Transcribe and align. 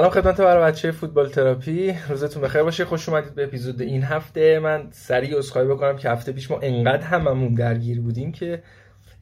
سلام 0.00 0.12
خدمت 0.12 0.40
برای 0.40 0.72
بچه 0.72 0.90
فوتبال 0.92 1.28
تراپی. 1.28 1.94
روزتون 2.08 2.42
بخیر 2.42 2.62
باشه. 2.62 2.84
خوش 2.84 3.08
اومدید 3.08 3.34
به 3.34 3.44
اپیزود 3.44 3.80
این 3.80 4.02
هفته. 4.02 4.58
من 4.58 4.88
سریع 4.90 5.38
عذرخواهی 5.38 5.68
بکنم 5.68 5.96
که 5.96 6.10
هفته 6.10 6.32
پیش 6.32 6.50
ما 6.50 6.58
انقدر 6.62 7.02
هممون 7.02 7.54
درگیر 7.54 8.00
بودیم 8.00 8.32
که 8.32 8.62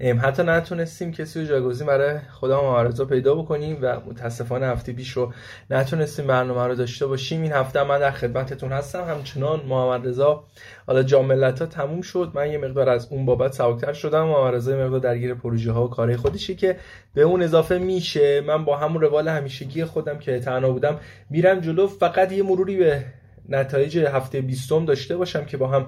حتی 0.01 0.43
نتونستیم 0.43 1.13
کسی 1.13 1.41
رو 1.41 1.47
جاگزین 1.47 1.87
برای 1.87 2.19
خدا 2.19 2.63
معارضا 2.63 3.05
پیدا 3.05 3.35
بکنیم 3.35 3.79
و 3.83 4.01
متاسفانه 4.01 4.67
هفته 4.67 4.93
پیش 4.93 5.11
رو 5.11 5.33
نتونستیم 5.71 6.27
برنامه 6.27 6.67
رو 6.67 6.75
داشته 6.75 7.07
باشیم. 7.07 7.43
این 7.43 7.53
هفته 7.53 7.83
من 7.83 7.99
در 7.99 8.11
خدمتتون 8.11 8.73
هستم. 8.73 9.05
همچنان 9.05 9.61
محمد 9.67 10.09
رضا 10.09 10.45
حالا 10.87 11.03
جاملت 11.03 11.61
ها 11.61 11.67
تموم 11.67 12.01
شد. 12.01 12.31
من 12.35 12.51
یه 12.51 12.59
مقدار 12.59 12.89
از 12.89 13.09
اون 13.11 13.25
بابت 13.25 13.53
سبکتر 13.53 13.93
شدم. 13.93 14.25
محمد 14.25 14.55
رضا 14.55 14.77
مقدار 14.77 15.01
درگیر 15.01 15.35
پروژه 15.35 15.73
ها 15.73 15.85
و 15.85 15.91
کارهای 15.91 16.17
خودشه 16.17 16.55
که 16.55 16.77
به 17.15 17.23
اون 17.23 17.43
اضافه 17.43 17.79
میشه. 17.79 18.41
من 18.41 18.65
با 18.65 18.77
همون 18.77 19.03
روال 19.03 19.29
همیشگی 19.29 19.85
خودم 19.85 20.19
که 20.19 20.41
تنها 20.41 20.71
بودم 20.71 20.99
میرم 21.31 21.61
جلو. 21.61 21.87
فقط 21.87 22.33
یه 22.33 22.43
مروری 22.43 22.77
به 22.77 23.05
نتایج 23.49 23.99
هفته 23.99 24.41
بیستم 24.41 24.85
داشته 24.85 25.17
باشم 25.17 25.45
که 25.45 25.57
با 25.57 25.69
هم 25.69 25.87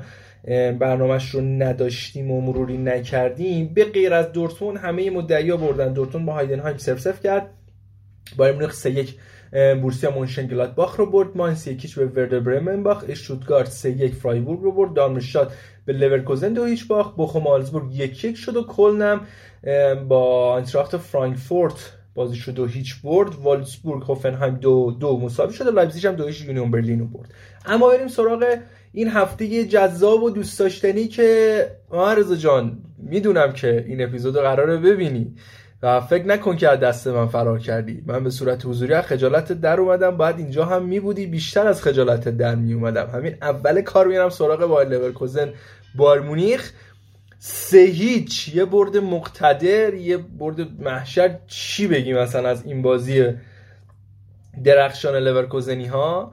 برنامهش 0.78 1.30
رو 1.30 1.40
نداشتیم 1.40 2.30
و 2.30 2.40
مروری 2.40 2.78
نکردیم. 2.78 3.74
به 3.74 3.84
غیر 3.84 4.14
از 4.14 4.32
دورتموند 4.32 4.76
همه 4.76 5.10
مدعیا 5.10 5.56
بردن. 5.56 5.92
دورتموند 5.92 6.26
با 6.26 6.32
هایدنهایم 6.32 6.76
سرف 6.76 7.00
سرف 7.00 7.22
کرد. 7.22 7.50
بایرن 8.36 8.54
مونیخ 8.54 8.72
3 8.72 8.90
1 8.90 9.14
بورسیا 9.82 10.10
باخ 10.76 10.96
رو 10.96 11.10
برد. 11.10 11.36
ماینس 11.36 11.66
یکیش 11.66 11.98
به 11.98 12.06
وردر 12.06 12.40
برمن 12.40 12.82
باخت 12.82 13.04
اشتوتگارت 13.08 13.68
3 13.68 13.90
1 13.90 14.14
فرایبورگ 14.14 14.60
رو 14.60 14.72
برد. 14.72 14.94
دارمشتات 14.94 15.52
به 15.84 15.92
لورکوزن 15.92 16.52
دو 16.52 16.64
هیچ 16.64 16.88
باخت 16.88 17.12
بوخوم 17.12 17.46
آگزبورگ 17.46 17.94
یک 17.94 18.24
یک 18.24 18.36
شد 18.36 18.56
و 18.56 18.62
کلنم 18.62 19.20
با 20.08 20.56
آینتراخت 20.56 20.96
فرانکفورت 20.96 21.92
بازی 22.20 22.36
شد 22.36 22.52
دو 22.52 22.66
هیچ 22.66 23.02
برد. 23.02 23.34
ولفسبورگ 23.42 24.02
هوفنهایم 24.02 24.54
دو 24.54 24.96
دو 25.00 25.20
مساوی 25.20 25.52
شد 25.52 25.66
و 25.66 25.70
لایپزیگ 25.70 26.06
هم 26.06 26.14
دو 26.14 26.26
هیچ 26.26 26.40
یونیون 26.44 26.70
برلین 26.70 27.00
رو 27.00 27.06
برد. 27.06 27.28
اما 27.66 27.88
بریم 27.88 28.08
سراغ 28.08 28.44
این 28.92 29.08
هفته 29.08 29.64
جذاب 29.64 30.22
و 30.22 30.30
دوست 30.30 30.58
داشتنی 30.58 31.08
که 31.08 31.28
رضا 32.16 32.36
جان 32.36 32.78
می‌دونم 32.98 33.52
که 33.52 33.84
این 33.88 34.04
اپیزود 34.04 34.36
رو 34.36 34.42
قراره 34.42 34.76
ببینی 34.76 35.34
و 35.82 36.00
فکر 36.00 36.26
نکن 36.26 36.56
که 36.56 36.68
از 36.68 36.80
دست 36.80 37.06
من 37.06 37.26
فرار 37.26 37.58
کردی. 37.58 38.02
من 38.06 38.24
به 38.24 38.30
صورت 38.30 38.66
حضوری 38.66 38.94
از 38.94 39.04
خجالت 39.04 39.52
در 39.52 39.80
اومدم. 39.80 40.16
باید 40.16 40.38
اینجا 40.38 40.64
هم 40.64 40.84
میبودی 40.84 41.26
بیشتر 41.26 41.66
از 41.66 41.82
خجالت 41.82 42.28
در 42.28 42.54
میومدم 42.54 43.10
همین 43.14 43.34
اول 43.42 43.80
کار 43.80 44.06
میرم 44.06 44.28
سراغ 44.28 44.60
بایر 44.66 44.88
لورکوزن 44.88 45.48
بایر 45.94 46.20
مونیخ. 46.20 46.72
سه 47.42 47.78
هیچ. 47.78 48.54
یه 48.54 48.64
برد 48.64 48.96
مقتدر 48.96 49.94
یه 49.94 50.16
برد 50.16 50.82
محشر. 50.82 51.38
چی 51.46 51.86
بگیم 51.86 52.18
مثلا 52.18 52.48
از 52.48 52.64
این 52.66 52.82
بازی 52.82 53.24
درخشان 54.64 55.16
لورکوزنی 55.16 55.86
ها 55.86 56.32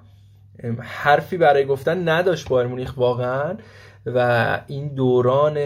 حرفی 0.80 1.38
برای 1.38 1.66
گفتن 1.66 2.10
نداشت 2.10 2.50
بایر 2.50 2.68
مونیخ 2.68 2.94
واقعا. 2.98 3.56
و 4.06 4.60
این 4.68 4.88
دوران 4.88 5.58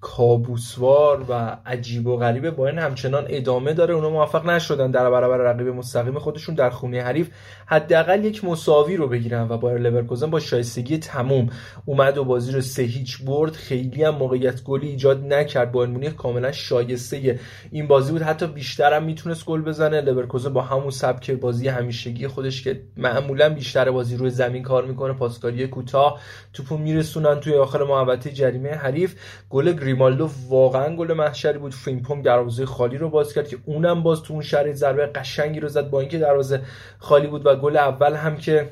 کابوسوار 0.00 1.24
و 1.28 1.56
عجیب 1.66 2.06
و 2.06 2.16
غریبه 2.16 2.50
با 2.50 2.68
این 2.68 2.78
همچنان 2.78 3.24
ادامه 3.28 3.72
داره. 3.72 3.94
اونا 3.94 4.10
موفق 4.10 4.46
نشدن 4.46 4.90
در 4.90 5.10
برابر 5.10 5.36
رقیب 5.36 5.68
مستقیم 5.68 6.18
خودشون 6.18 6.54
در 6.54 6.70
خونه 6.70 7.02
حریف. 7.02 7.28
حداقل 7.66 8.24
یک 8.24 8.44
مساوی 8.44 8.96
رو 8.96 9.08
بگیرن 9.08 9.46
و 9.48 9.58
بایر 9.58 9.78
لورکوزن 9.78 10.30
با 10.30 10.40
شایستگی 10.40 10.98
تموم 10.98 11.48
اومد 11.84 12.18
و 12.18 12.24
بازی 12.24 12.52
رو 12.52 12.60
سه 12.60 12.82
هیچ 12.82 13.24
برد. 13.24 13.52
خیلی 13.52 14.04
هم 14.04 14.14
موقعیت 14.14 14.62
گلی 14.62 14.88
ایجاد 14.88 15.24
نکرد. 15.24 15.72
بایر 15.72 15.90
مونیخ 15.90 16.14
کاملا 16.14 16.52
شایسته 16.52 17.40
این 17.70 17.86
بازی 17.86 18.12
بود. 18.12 18.22
حتی 18.22 18.46
بیشتر 18.46 18.94
هم 18.94 19.02
می‌تونست 19.02 19.44
گل 19.44 19.62
بزنه. 19.62 20.00
لورکوزن 20.00 20.52
با 20.52 20.62
همون 20.62 20.90
سبک 20.90 21.30
بازی 21.30 21.68
همیشگی 21.68 22.26
خودش 22.26 22.64
که 22.64 22.82
معمولا 22.96 23.48
بیشتر 23.48 23.90
بازی 23.90 24.16
روی 24.16 24.30
زمین 24.30 24.62
کار 24.62 24.84
می‌کنه. 24.84 25.12
پاسکاری 25.12 25.66
کوتاه 25.66 26.20
توپو 26.52 26.76
میرسونن 26.78 27.40
توی 27.40 27.54
آخر 27.54 27.84
محوطه 27.84 28.30
جریمه 28.30 28.70
حریف. 28.70 29.14
گل 29.50 29.72
ریمالدو 29.90 30.30
واقعا 30.48 30.96
گل 30.96 31.12
محشری 31.12 31.58
بود. 31.58 31.74
فریمپونگ 31.74 32.24
دروازه 32.24 32.66
خالی 32.66 32.98
رو 32.98 33.10
باز 33.10 33.34
کرد 33.34 33.48
که 33.48 33.58
اونم 33.64 34.02
باز 34.02 34.22
تو 34.22 34.32
اون 34.32 34.42
شرایط 34.42 34.76
ضربه 34.76 35.06
قشنگی 35.06 35.60
رو 35.60 35.68
زد 35.68 35.90
با 35.90 36.00
اینکه 36.00 36.18
دروازه 36.18 36.60
خالی 36.98 37.26
بود 37.26 37.46
و 37.46 37.56
گل 37.56 37.76
اول 37.76 38.14
هم 38.14 38.36
که 38.36 38.70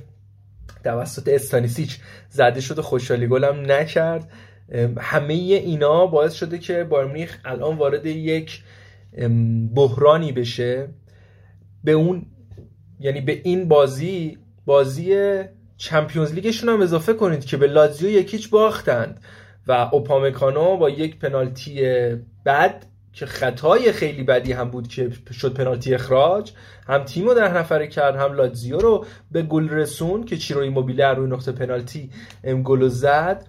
توسط 0.84 1.28
استانیسیچ 1.28 1.98
زده 2.28 2.60
شد 2.60 2.78
و 2.78 2.82
خوشحالی 2.82 3.26
گلم 3.26 3.72
نکرد. 3.72 4.30
همه 4.98 5.34
اینا 5.34 6.06
باعث 6.06 6.32
شده 6.32 6.58
که 6.58 6.84
بایر 6.84 7.30
الان 7.44 7.76
وارد 7.76 8.06
یک 8.06 8.62
بحرانی 9.74 10.32
بشه. 10.32 10.88
به 11.84 11.92
اون 11.92 12.26
یعنی 13.00 13.20
به 13.20 13.40
این 13.44 13.68
بازی 13.68 14.38
بازی 14.66 15.14
چمپیونز 15.76 16.32
لیگشون 16.32 16.68
هم 16.68 16.82
اضافه 16.82 17.12
کنید 17.12 17.44
که 17.44 17.56
به 17.56 17.66
لازیو 17.66 18.10
یکیچ 18.10 18.50
باختند. 18.50 19.20
و 19.68 19.88
اوپامکانو 19.92 20.76
با 20.76 20.90
یک 20.90 21.18
پنالتی 21.18 21.80
بد 22.46 22.84
که 23.12 23.26
خطای 23.26 23.92
خیلی 23.92 24.22
بدی 24.22 24.52
هم 24.52 24.70
بود 24.70 24.88
که 24.88 25.10
شد 25.32 25.54
پنالتی 25.54 25.94
اخراج 25.94 26.52
هم 26.86 27.04
تیم 27.04 27.26
رو 27.26 27.34
ده 27.34 27.56
نفره 27.56 27.86
کرد 27.86 28.16
هم 28.16 28.32
لاتزیو 28.32 28.78
رو 28.78 29.04
به 29.30 29.42
گل 29.42 29.68
رسون 29.68 30.24
که 30.24 30.36
چیرو 30.36 30.60
ایموبیله 30.60 31.06
روی 31.06 31.30
نقطه 31.30 31.52
پنالتی 31.52 32.10
گل 32.64 32.88
زد. 32.88 33.46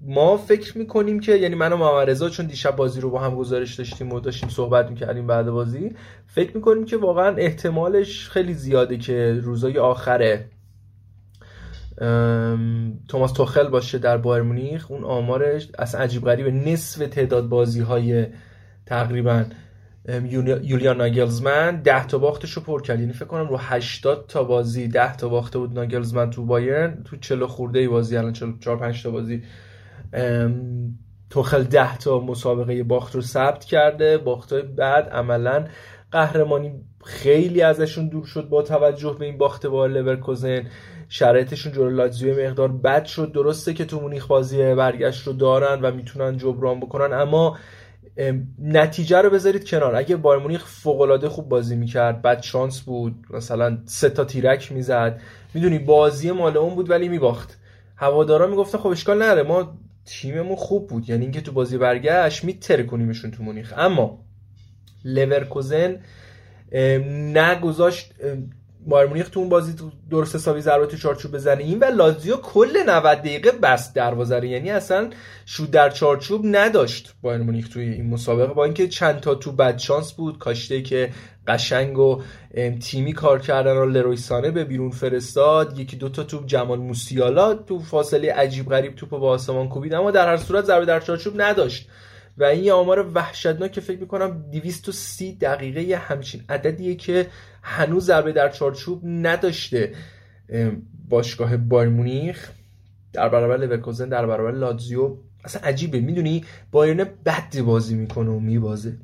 ما 0.00 0.36
فکر 0.36 0.78
می‌کنیم 0.78 1.20
که 1.20 1.36
یعنی 1.36 1.54
من 1.54 1.72
و 1.72 1.76
محمد 1.76 2.28
چون 2.28 2.46
دیشب 2.46 2.76
بازی 2.76 3.00
رو 3.00 3.10
با 3.10 3.18
هم 3.18 3.34
گزارش 3.34 3.74
داشتیم 3.74 4.12
و 4.12 4.20
داشتیم 4.20 4.48
صحبت 4.48 4.90
می‌کردیم 4.90 5.26
بعد 5.26 5.50
بازی 5.50 5.94
فکر 6.26 6.56
می‌کنیم 6.56 6.84
که 6.84 6.96
واقعا 6.96 7.36
احتمالش 7.36 8.28
خیلی 8.28 8.54
زیاده 8.54 8.98
که 8.98 9.40
روزای 9.42 9.78
آخره 9.78 10.50
توماس 13.08 13.32
توخل 13.32 13.68
باشه 13.68 13.98
در 13.98 14.16
بایر 14.16 14.42
مونیخ 14.42 14.90
اون 14.90 15.04
آمارش 15.04 15.68
اصلا 15.78 16.00
عجیب 16.00 16.24
غریبه 16.24 16.50
نصف 16.50 17.06
تعداد 17.06 17.48
بازی 17.48 17.80
های 17.80 18.26
تقریبا 18.86 19.44
یولیان 20.62 20.96
ناگلزمن 20.96 21.82
10 21.82 22.06
تا 22.06 22.18
باختش 22.18 22.52
رو 22.52 22.62
پر 22.62 22.82
کرد. 22.82 23.00
یعنی 23.00 23.12
فکر 23.12 23.24
کنم 23.24 23.48
رو 23.48 23.56
80 23.60 24.24
تا 24.28 24.44
بازی 24.44 24.88
10 24.88 25.16
تا 25.16 25.28
باخته 25.28 25.58
بود 25.58 25.74
ناگلزمن 25.74 26.30
تو 26.30 26.46
بایرن. 26.46 27.02
تو 27.04 27.16
40 27.16 27.46
خورده 27.46 27.88
بازی 27.88 28.16
الان 28.16 28.32
44 28.32 28.76
5 28.76 29.02
تا 29.02 29.10
بازی. 29.10 29.42
توخل 31.30 31.62
10 31.62 31.98
تا 31.98 32.20
مسابقه 32.20 32.82
باخت 32.82 33.14
رو 33.14 33.20
ثبت 33.20 33.64
کرده. 33.64 34.18
باختای 34.18 34.62
بعد 34.62 35.08
عملا 35.08 35.64
قهرمانی 36.12 36.72
خیلی 37.04 37.62
ازشون 37.62 38.08
دور 38.08 38.26
شد 38.26 38.48
با 38.48 38.62
توجه 38.62 39.16
به 39.18 39.24
این 39.24 39.38
باخت 39.38 39.66
با 39.66 39.86
لورکوزن 39.86 40.62
شرایطشون 41.08 41.72
جلو 41.72 41.90
لاتزیو 41.90 42.48
مقدار 42.48 42.68
بد 42.68 43.04
شد. 43.04 43.32
درسته 43.32 43.74
که 43.74 43.84
تو 43.84 44.00
مونیخ 44.00 44.26
بازی 44.26 44.74
برگشت 44.74 45.26
رو 45.26 45.32
دارن 45.32 45.80
و 45.80 45.90
می‌تونن 45.92 46.36
جبران 46.36 46.80
بکنن 46.80 47.12
اما 47.12 47.58
نتیجه 48.58 49.18
رو 49.18 49.30
بذارید 49.30 49.68
کنار. 49.68 49.96
اگه 49.96 50.16
بایر 50.16 50.42
مونیخ 50.42 50.66
فوق 50.66 51.26
خوب 51.26 51.48
بازی 51.48 51.76
می‌کرد 51.76 52.22
بعد 52.22 52.42
شانس 52.42 52.80
بود 52.80 53.26
مثلا 53.30 53.78
سه 53.86 54.10
تا 54.10 54.24
تیرک 54.24 54.72
می‌زد. 54.72 55.20
می‌دونی 55.54 55.78
بازی 55.78 56.30
مال 56.30 56.56
اون 56.56 56.74
بود 56.74 56.90
ولی 56.90 57.08
میباخت. 57.08 57.58
هوادارا 57.96 58.46
می‌گفتن 58.46 58.78
خب 58.78 58.86
اشکال 58.86 59.22
نداره 59.22 59.42
ما 59.42 59.78
تیممون 60.04 60.56
خوب 60.56 60.86
بود. 60.86 61.10
یعنی 61.10 61.22
اینکه 61.22 61.40
تو 61.40 61.52
بازی 61.52 61.78
برگشت 61.78 62.44
میتره 62.44 62.84
کنیمشون 62.84 63.30
تو 63.30 63.42
مونیخ. 63.42 63.74
اما 63.76 64.24
لورکوزن 65.04 65.96
نگذاشت 67.34 68.14
بایر 68.88 69.08
مونیخ 69.08 69.28
تو 69.28 69.40
اون 69.40 69.48
بازی 69.48 69.74
درست 70.10 70.34
حسابی 70.34 70.60
ضربات 70.60 70.94
چارچوب 70.94 71.32
بزنه. 71.32 71.62
این 71.62 71.78
و 71.78 71.84
لازیو 71.84 72.36
کل 72.36 72.76
90 72.86 73.18
دقیقه 73.18 73.50
بست 73.50 73.94
دروازه 73.94 74.46
یعنی 74.46 74.70
اصلا 74.70 75.10
شود 75.46 75.70
در 75.70 75.90
چارچوب 75.90 76.42
نداشت 76.44 77.14
بایر 77.22 77.40
مونیخ 77.42 77.68
توی 77.68 77.88
این 77.88 78.10
مسابقه. 78.10 78.54
با 78.54 78.64
اینکه 78.64 78.88
چند 78.88 79.20
تا 79.20 79.34
تو 79.34 79.52
بد 79.52 79.78
شانس 79.78 80.12
بود. 80.12 80.38
کاشته 80.38 80.82
که 80.82 81.10
قشنگ 81.46 81.98
و 81.98 82.22
تیمی 82.80 83.12
کار 83.12 83.38
کردن 83.38 83.76
رو 83.76 83.86
لرویسانه 83.86 84.50
به 84.50 84.64
بیرون 84.64 84.90
فرستاد. 84.90 85.78
یکی 85.78 85.96
دوتا 85.96 86.24
توپ 86.24 86.46
جمال 86.46 86.78
موسیالا 86.78 87.54
تو 87.54 87.78
فاصله 87.78 88.32
عجیب 88.32 88.68
غریب 88.68 88.94
توپ 88.94 89.10
با 89.10 89.30
آسمان 89.30 89.68
کوبید. 89.68 89.94
اما 89.94 90.10
در 90.10 90.28
هر 90.28 90.36
صورت 90.36 90.64
ضربه 90.64 90.86
در 90.86 91.00
چارچوب 91.00 91.40
نداشت. 91.40 91.88
و 92.38 92.44
این 92.44 92.64
یه 92.64 92.72
آمار 92.72 93.10
وحشتناک 93.14 93.72
که 93.72 93.80
فکر 93.80 94.00
می‌کنم 94.00 94.44
230 94.50 95.38
دقیقه 95.40 95.82
یه 95.82 95.98
همچین 95.98 96.42
عددیه 96.48 96.94
که 96.94 97.26
هنوز 97.62 98.04
ضربه 98.04 98.32
در 98.32 98.48
چارچوب 98.48 99.02
نداشته. 99.04 99.94
باشگاه 101.08 101.56
بایر 101.56 101.88
مونیخ 101.88 102.50
در 103.12 103.28
برابر 103.28 103.56
لورکوزن 103.56 104.08
در 104.08 104.26
برابر 104.26 104.50
لاتزیو. 104.50 105.16
اصلا 105.44 105.62
عجیبه. 105.68 106.00
می‌دونی 106.00 106.44
بایرن 106.72 107.04
بد 107.26 107.60
بازی 107.60 107.94
می‌کنه 107.94 108.30
و 108.30 108.40
میبازه. 108.40 108.96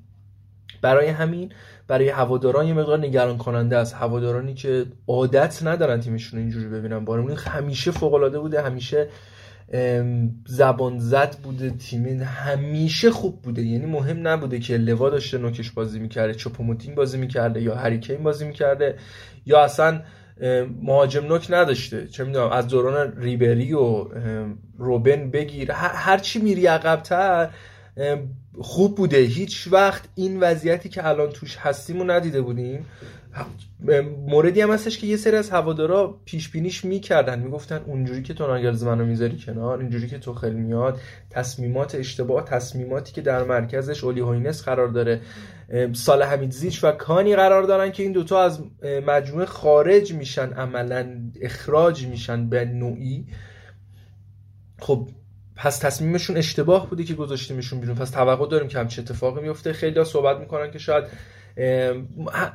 برای 0.82 1.06
همین 1.06 1.52
برای 1.88 2.08
هواداران 2.08 2.66
یه 2.66 2.74
مقدار 2.74 2.98
نگران 2.98 3.38
کننده 3.38 3.76
است. 3.76 3.94
هوادارانی 3.94 4.54
که 4.54 4.86
عادت 5.08 5.62
ندارن 5.62 6.00
تیمشون 6.00 6.40
اینجوری 6.40 6.68
ببینن. 6.68 7.04
بایر 7.04 7.22
مونیخ 7.22 7.48
همیشه 7.48 7.90
فوق 7.90 8.14
العاده 8.14 8.38
بوده 8.38 8.62
همیشه 8.62 9.08
زبان 10.46 10.98
زد 10.98 11.36
بوده 11.42 11.70
تیم 11.70 12.06
همیشه 12.22 13.10
خوب 13.10 13.42
بوده. 13.42 13.62
یعنی 13.62 13.86
مهم 13.86 14.28
نبوده 14.28 14.58
که 14.58 14.76
لوا 14.76 15.10
داشته 15.10 15.38
نوکش 15.38 15.70
بازی 15.70 16.00
می‌کرده 16.00 16.34
چوپوموتینگ 16.34 16.96
بازی 16.96 17.18
می‌کرده 17.18 17.62
یا 17.62 17.74
هریکین 17.74 18.22
بازی 18.22 18.46
می‌کرده 18.46 18.98
یا 19.46 19.64
اصلا 19.64 20.00
مهاجم 20.82 21.26
نوک 21.26 21.46
نداشته. 21.50 22.08
چه 22.08 22.24
می‌دونم 22.24 22.50
از 22.50 22.68
دوران 22.68 23.12
ریبری 23.16 23.72
و 23.72 24.06
روبن 24.78 25.30
بگیر 25.30 25.72
هر 25.72 26.18
چی 26.18 26.38
میری 26.38 26.66
عقبتر 26.66 27.50
خوب 28.60 28.96
بوده. 28.96 29.18
هیچ 29.18 29.68
وقت 29.70 30.08
این 30.14 30.40
وضعیتی 30.40 30.88
که 30.88 31.08
الان 31.08 31.30
توش 31.30 31.56
هستیم 31.56 32.00
و 32.00 32.04
ندیده 32.04 32.40
بودیم. 32.42 32.86
موردی 34.26 34.60
هم 34.60 34.70
هستش 34.70 34.98
که 34.98 35.06
یه 35.06 35.16
سری 35.16 35.36
از 35.36 35.50
هوادارا 35.50 36.20
پیش 36.24 36.48
بینیش 36.48 36.84
می‌کردن. 36.84 37.38
می‌گفتن 37.38 37.82
اونجوری 37.86 38.22
که 38.22 38.34
تو 38.34 38.46
ناگرز 38.46 38.84
منو 38.84 39.04
می‌ذاری 39.04 39.38
کنار 39.38 39.78
اینجوری 39.78 40.08
که 40.08 40.18
تو 40.18 40.34
خیلی 40.34 40.56
میاد 40.56 41.00
تصمیمات 41.30 41.94
اشتباه 41.94 42.44
تصمیماتی 42.44 43.12
که 43.12 43.20
در 43.20 43.44
مرکزش 43.44 44.04
اولی 44.04 44.20
هوینس 44.20 44.62
قرار 44.62 44.88
داره. 44.88 45.20
سال 45.92 46.22
حمید 46.22 46.50
زیچ 46.50 46.84
و 46.84 46.92
کانی 46.92 47.36
قرار 47.36 47.62
دارن 47.62 47.92
که 47.92 48.02
این 48.02 48.12
دوتا 48.12 48.42
از 48.42 48.60
مجموعه 49.06 49.46
خارج 49.46 50.12
میشن 50.12 50.52
عملا 50.52 51.30
اخراج 51.40 52.06
میشن 52.06 52.48
به 52.48 52.64
نوعی. 52.64 53.26
خب 54.78 55.08
پس 55.56 55.78
تصمیمشون 55.78 56.36
اشتباه 56.36 56.90
بوده 56.90 57.04
که 57.04 57.14
گذاشتیمشون 57.14 57.80
بیرون. 57.80 57.96
پس 57.96 58.10
توقع 58.10 58.48
داریم 58.48 58.68
که 58.68 58.78
همچه 58.78 59.02
اتفاقی 59.02 59.42
میفته 59.42 59.72
خیلی 59.72 60.04
صحبت 60.04 60.38
می‌کنن 60.38 60.70
که 60.70 60.78
شاید 60.78 61.04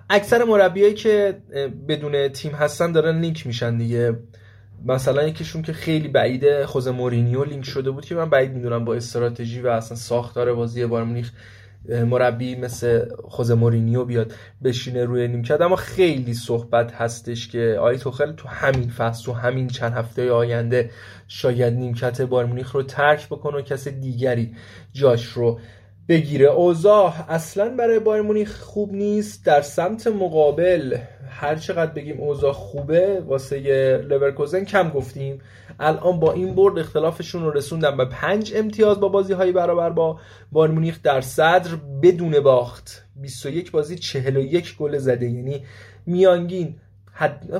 اکثر 0.09 0.43
مربیایی 0.43 0.93
که 0.93 1.37
بدون 1.87 2.27
تیم 2.27 2.51
هستن 2.51 2.91
دارن 2.91 3.21
لینک 3.21 3.47
میشن 3.47 3.77
دیگه. 3.77 4.19
مثلا 4.85 5.23
یکیشون 5.23 5.61
که 5.61 5.73
خیلی 5.73 6.07
بعیده 6.07 6.65
خوز 6.65 6.87
مورینیو 6.87 7.43
لینک 7.43 7.65
شده 7.65 7.91
بود 7.91 8.05
که 8.05 8.15
من 8.15 8.29
بعید 8.29 8.51
می‌دونم 8.51 8.85
با 8.85 8.95
استراتژی 8.95 9.61
و 9.61 9.67
اصلا 9.67 9.97
ساختار 9.97 10.53
بازی 10.53 10.85
بایر 10.85 11.05
مونیخ 11.05 11.31
مربی 11.87 12.55
مثل 12.55 13.05
ژوزه 13.23 13.51
مورینیو 13.51 14.05
بیاد 14.05 14.33
بشینه 14.63 15.05
روی 15.05 15.27
نیمکت. 15.27 15.61
اما 15.61 15.75
خیلی 15.75 16.33
صحبت 16.33 16.91
هستش 16.91 17.47
که 17.47 17.77
آقای 17.81 17.97
توخل 17.97 18.31
تو 18.31 18.47
همین 18.47 18.89
فصل 18.89 19.25
تو 19.25 19.33
همین 19.33 19.67
چند 19.67 19.93
هفته 19.93 20.31
آینده 20.31 20.89
شاید 21.27 21.73
نیمکت 21.73 22.21
بایر 22.21 22.47
مونیخ 22.47 22.71
رو 22.71 22.83
ترک 22.83 23.27
بکنه 23.27 23.57
و 23.57 23.61
کس 23.61 23.87
دیگری 23.87 24.55
جاش 24.93 25.25
رو 25.25 25.59
بگیره. 26.09 26.45
اوضاع 26.45 27.13
اصلا 27.29 27.69
برای 27.69 27.99
بایر 27.99 28.21
مونیخ 28.21 28.61
خوب 28.61 28.93
نیست. 28.93 29.45
در 29.45 29.61
سمت 29.61 30.07
مقابل 30.07 30.97
هر 31.29 31.55
چقدر 31.55 31.91
بگیم 31.91 32.19
اوضاع 32.19 32.51
خوبه 32.51 33.23
واسه 33.27 33.57
لورکوزن 33.97 34.65
کم 34.65 34.89
گفتیم. 34.89 35.41
الان 35.79 36.19
با 36.19 36.33
این 36.33 36.55
برد 36.55 36.79
اختلافشون 36.79 37.43
رو 37.43 37.51
رسوندن 37.51 37.97
به 37.97 38.05
پنج 38.05 38.53
امتیاز 38.55 38.99
با 38.99 39.07
بازی 39.07 39.33
های 39.33 39.51
برابر 39.51 39.89
با 39.89 40.19
بایر 40.51 40.71
مونیخ 40.71 40.99
در 41.03 41.21
صدر 41.21 41.71
بدون 42.03 42.39
باخت. 42.39 43.05
21 43.15 43.71
بازی 43.71 43.95
41 43.95 44.77
گل 44.77 44.97
زده. 44.97 45.29
یعنی 45.29 45.65
میانگین 46.05 46.75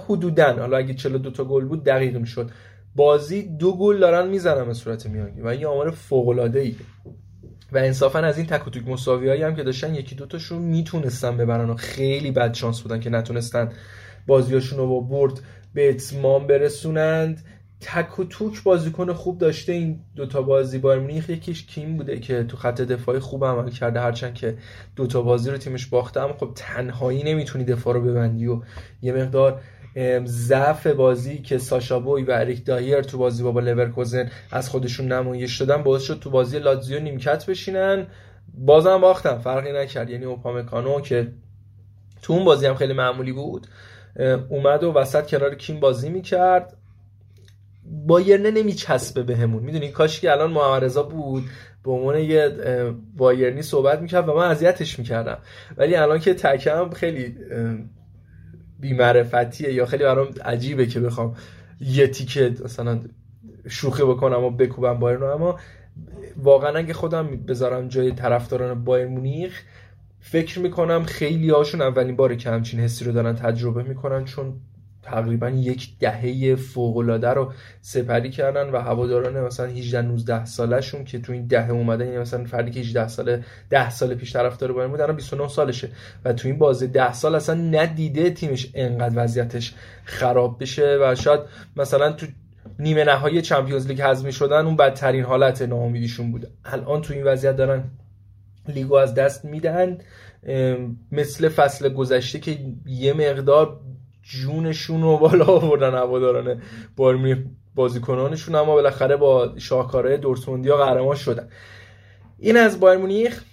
حدودا 0.07 0.54
حالا 0.54 0.77
اگه 0.77 0.94
42 0.94 1.31
تا 1.31 1.44
گل 1.44 1.66
بود 1.66 1.83
دقیق 1.83 2.18
می‌شد 2.18 2.51
بازی 2.95 3.44
دو 3.44 3.77
گل 3.77 4.00
دارن 4.00 4.27
می‌زنن 4.27 4.66
به 4.66 4.74
صورت 4.74 5.06
میانگین 5.06 5.44
و 5.44 5.48
این 5.48 5.66
آمار 5.66 5.92
فوق 5.92 6.27
العاده 6.27 6.60
ای 6.60 6.75
و 7.71 7.77
انصافا 7.77 8.19
از 8.19 8.38
این 8.38 8.48
تک 8.48 8.68
و 8.68 8.69
توک 8.69 8.88
مساویایی 8.88 9.44
هم 9.44 9.56
که 9.56 9.63
داشتن 9.63 9.95
یکی 9.95 10.16
دوتاشون 10.16 10.62
می‌تونستن 10.62 11.38
ببرن 11.38 11.69
و 11.69 11.75
خیلی 11.75 12.31
بد 12.31 12.54
شانس 12.54 12.81
بودن 12.81 13.00
که 13.00 13.10
نتونستن 13.10 13.71
بازیاشون 14.27 14.80
رو 14.80 14.88
با 14.88 15.00
برد 15.00 15.39
به 15.74 15.89
اتمام 15.89 16.48
برسونند. 16.48 17.44
تک 17.81 18.20
و 18.20 18.24
توک 18.24 18.64
بازیکن 18.64 19.14
خوب 19.14 19.38
داشته 19.38 19.74
این 19.74 20.00
دوتا 20.16 20.42
بازی. 20.42 20.80
بایر 20.80 21.00
مونیخ 21.00 21.30
یکیش 21.30 21.66
کیم 21.66 21.98
بوده 21.98 22.20
که 22.20 22.44
تو 22.44 22.58
خط 22.58 22.81
دفاعی 22.81 23.20
خوب 23.20 23.46
عمل 23.46 23.70
کرده 23.70 24.00
هرچند 24.00 24.34
که 24.34 24.58
دوتا 24.96 25.22
بازی 25.22 25.52
رو 25.52 25.58
تیمش 25.58 25.86
باخته. 25.86 26.20
اما 26.20 26.34
خب 26.34 26.52
تنهایی 26.56 27.24
نمی‌تونی 27.24 27.64
دفاع 27.64 27.94
رو 27.94 28.02
ببندی 28.02 28.48
و 28.48 28.62
یه 29.02 29.14
مقدار 29.14 29.62
ضعف 30.26 30.88
بازی 30.88 31.38
که 31.38 31.58
ساشا 31.58 32.00
بوی 32.00 32.24
و 32.24 32.31
اریک 32.31 32.66
دایر 32.66 33.02
تو 33.02 33.18
بازی 33.18 33.44
با, 33.44 33.52
با 33.52 33.60
لورکوزن 33.60 34.31
از 34.52 34.70
خودشون 34.70 35.12
نمایش 35.12 35.62
دادن 35.62 35.84
باعث 35.84 36.04
شد 36.04 36.20
تو 36.20 36.30
بازی 36.30 36.60
لاتزیو 36.60 37.00
نیمکت 37.00 37.46
بشینن. 37.46 38.08
بازم 38.54 39.02
باختن 39.02 39.38
فرقی 39.38 39.72
نکرد. 39.72 40.10
یعنی 40.10 40.26
اوپامکانو 40.26 41.02
که 41.02 41.31
تو 42.22 42.34
اون 42.34 42.46
بازی 42.46 42.66
هم 42.66 42.76
خیلی 42.76 42.94
معمولی 42.94 43.31
بود 43.31 43.68
اومد 44.50 44.84
و 44.84 44.94
وسط 44.94 45.28
کنار 45.28 45.56
کیم 45.56 45.80
بازی 45.80 46.10
می‌کرد. 46.10 46.78
بایرنه 47.89 48.51
نمیچسبه 48.51 49.24
بهمون. 49.24 49.63
می‌دونی؟ 49.63 49.91
کاش 49.91 50.19
که 50.19 50.31
الان 50.31 50.51
محمد 50.51 51.09
بود 51.09 51.44
به 51.83 51.91
عنوان 51.91 52.19
یه 52.19 52.50
بایرنی 53.18 53.62
صحبت 53.62 54.01
می‌کرد 54.01 54.30
و 54.30 54.33
من 54.33 54.50
اذیتش 54.50 55.00
می‌کردم. 55.00 55.38
ولی 55.77 55.95
الان 55.95 56.19
که 56.19 56.33
تکم 56.33 56.89
خیلی 56.89 57.36
بیمعرفتیه 58.80 59.74
یا 59.74 59.86
خیلی 59.86 60.03
برام 60.03 60.27
عجیبه 60.45 60.86
که 60.86 61.00
بخوام 61.00 61.36
یه 61.81 62.07
تیکه 62.07 62.56
مثلا 62.63 63.00
شوخی 63.68 64.03
بکنم 64.03 64.44
و 64.44 64.50
بکوبم 64.50 65.00
بایرن. 65.00 65.24
اما 65.24 65.59
واقعا 66.38 66.77
اگه 66.77 66.94
خودم 66.94 67.27
بذارم 67.27 67.88
جای 67.88 68.12
طرفداران 68.12 68.83
بایر 68.83 69.07
مونیخ 69.07 69.63
فکر 70.19 70.59
می‌کنم 70.59 71.03
خیلی 71.03 71.50
هاشون 71.50 71.81
اولین 71.81 72.15
باره 72.15 72.35
که 72.35 72.50
همچین 72.50 72.80
حسی 72.80 73.06
رو 73.06 73.12
دارن 73.12 73.35
تجربه 73.35 73.83
می‌کنن 73.83 74.25
چون 74.25 74.53
تقریبا 75.04 75.50
یک 75.50 75.90
دهه 76.00 76.56
فوق 76.56 76.98
رو 77.24 77.54
سپری 77.81 78.30
کردن 78.30 78.69
و 78.69 78.78
هواداران 78.78 79.42
مثلا 79.42 79.66
18 79.66 80.01
19 80.01 80.46
سالشون 80.46 81.04
که 81.04 81.19
تو 81.19 81.34
این 81.34 81.48
دهه 81.48 81.69
اومدن 81.69 82.06
یعنی 82.06 82.18
مثلا 82.18 82.46
فردی 82.46 82.72
که 82.72 82.80
18 82.80 83.07
ساله 83.07 83.44
10 83.69 83.90
سال 83.90 84.16
پیش 84.16 84.34
طرفدار 84.34 84.72
بایر 84.72 84.88
بود 84.88 85.01
الان 85.01 85.16
29 85.16 85.48
سالشه 85.48 85.90
و 86.25 86.34
تو 86.34 86.48
این 86.48 86.57
بازی 86.57 86.88
10 86.88 87.13
سال 87.13 87.36
اصلا 87.36 87.56
ندیده 87.56 88.30
تیمش 88.30 88.72
انقدر 88.74 89.24
وضعیتش 89.24 89.74
خراب 90.04 90.62
بشه 90.62 90.98
و 91.02 91.16
شاید 91.16 91.40
مثلا 91.75 92.12
تو 92.12 92.25
نیمه 92.80 93.04
نهایی 93.04 93.42
چمپیونز 93.42 93.88
لیگ 93.88 94.02
حذف 94.02 94.30
شدن 94.30 94.66
اون 94.66 94.75
بدترین 94.75 95.24
حالت 95.24 95.62
ناامیدیشون 95.62 96.31
بود. 96.31 96.48
الان 96.66 97.02
تو 97.02 97.13
این 97.13 97.24
وضعیت 97.24 97.56
دارن 97.56 97.84
لیگو 98.68 98.95
از 98.95 99.13
دست 99.13 99.45
میدن 99.45 99.98
مثل 101.12 101.50
فصل 101.50 101.90
گذشته 101.90 102.40
که 102.40 102.57
یه 102.86 103.13
مقدار 103.13 103.80
جونشون 104.30 105.02
رو 105.02 105.18
بالا 105.18 105.46
آوردن 105.46 105.94
هواداران 105.94 106.62
بایر 106.96 107.45
بازیکنانشون 107.76 108.56
اما 108.56 108.74
بالاخره 108.74 109.16
با 109.16 109.54
شاهکارهای 109.57 110.18
دورتموندیا 110.18 110.78
قهرمان 110.78 111.16
شدن. 111.16 111.50
این 112.40 112.57
از 112.57 112.80
بایر 112.80 113.00
مونیخ. 113.00 113.44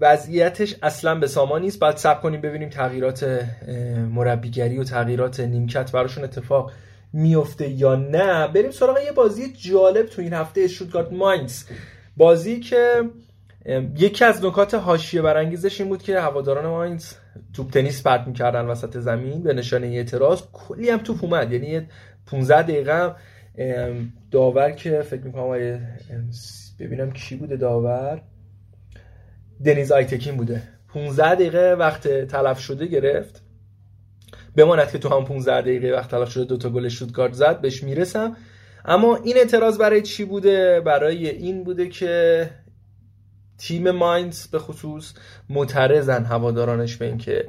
وضعیتش 0.00 0.74
اصلا 0.82 1.14
به 1.14 1.26
سامان 1.26 1.62
نیست. 1.62 1.78
بعد 1.78 1.96
سب 1.96 2.20
کنیم 2.22 2.40
ببینیم 2.40 2.68
تغییرات 2.68 3.46
مربیگری 4.10 4.78
و 4.78 4.84
تغییرات 4.84 5.40
نیمکت 5.40 5.92
براشون 5.92 6.24
اتفاق 6.24 6.72
میفته 7.12 7.68
یا 7.68 7.94
نه. 7.96 8.48
بریم 8.48 8.70
سراغ 8.70 8.98
یه 9.04 9.12
بازی 9.12 9.52
جالب 9.52 10.06
تو 10.06 10.22
این 10.22 10.32
هفته 10.32 10.68
شوتگارت 10.68 11.12
ماینز. 11.12 11.64
بازی 12.16 12.60
که 12.60 13.02
یکی 13.98 14.24
از 14.24 14.44
نکات 14.44 14.74
حاشیه 14.74 15.22
برانگیزش 15.22 15.80
این 15.80 15.88
بود 15.88 16.02
که 16.02 16.20
هواداران 16.20 16.66
ماینز 16.66 17.14
توپ 17.52 17.70
تنیس 17.70 18.02
پرت 18.02 18.26
می‌کردن 18.26 18.64
وسط 18.64 18.98
زمین 18.98 19.42
به 19.42 19.54
نشانه 19.54 19.86
اعتراض. 19.86 20.42
کلی 20.52 20.90
هم 20.90 20.98
توپ 20.98 21.24
اومد. 21.24 21.52
یعنی 21.52 21.86
15 22.26 22.62
دقیقه 22.62 23.14
داور 24.30 24.70
که 24.70 25.02
فکر 25.02 25.22
می‌کنم 25.22 25.80
ببینم 26.80 27.10
کی 27.10 27.36
بوده 27.36 27.56
داور. 27.56 28.22
دنیز 29.64 29.92
آیتکین 29.92 30.36
بوده. 30.36 30.62
15 30.88 31.34
دقیقه 31.34 31.76
وقت 31.78 32.08
تلف 32.08 32.60
شده 32.60 32.86
گرفت. 32.86 33.42
بماند 34.56 34.90
که 34.90 34.98
تو 34.98 35.08
هم 35.08 35.24
15 35.24 35.60
دقیقه 35.60 35.92
وقت 35.92 36.10
تلف 36.10 36.30
شده 36.30 36.44
دوتا 36.44 36.70
گل 36.70 36.88
شوتگارد 36.88 37.32
زد 37.32 37.60
بهش 37.60 37.82
می‌رسم. 37.82 38.36
اما 38.84 39.16
این 39.16 39.36
اعتراض 39.36 39.78
برای 39.78 40.02
چی 40.02 40.24
بوده؟ 40.24 40.80
برای 40.80 41.28
این 41.28 41.64
بوده 41.64 41.88
که 41.88 42.50
تیم 43.62 43.90
ماینز 43.90 44.46
به 44.46 44.58
خصوص 44.58 45.14
معترضن 45.50 46.24
هوادارانش 46.24 46.96
به 46.96 47.06
اینکه 47.06 47.48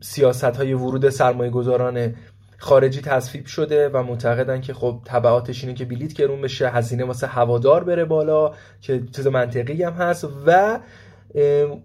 سیاست 0.00 0.44
های 0.44 0.74
ورود 0.74 1.08
سرمایه 1.08 1.50
گذاران 1.50 2.14
خارجی 2.58 3.00
تصویب 3.00 3.46
شده 3.46 3.88
و 3.88 4.02
معتقدن 4.02 4.60
که 4.60 4.74
خب 4.74 5.00
تبعاتش 5.04 5.64
اینه 5.64 5.74
که 5.74 5.84
بلیت 5.84 6.12
گرون 6.12 6.40
بشه 6.40 6.70
هزینه 6.70 7.04
واسه 7.04 7.26
هوادار 7.26 7.84
بره 7.84 8.04
بالا 8.04 8.52
که 8.80 9.02
چیز 9.16 9.26
منطقی 9.26 9.82
هم 9.82 9.92
هست 9.92 10.28
و 10.46 10.80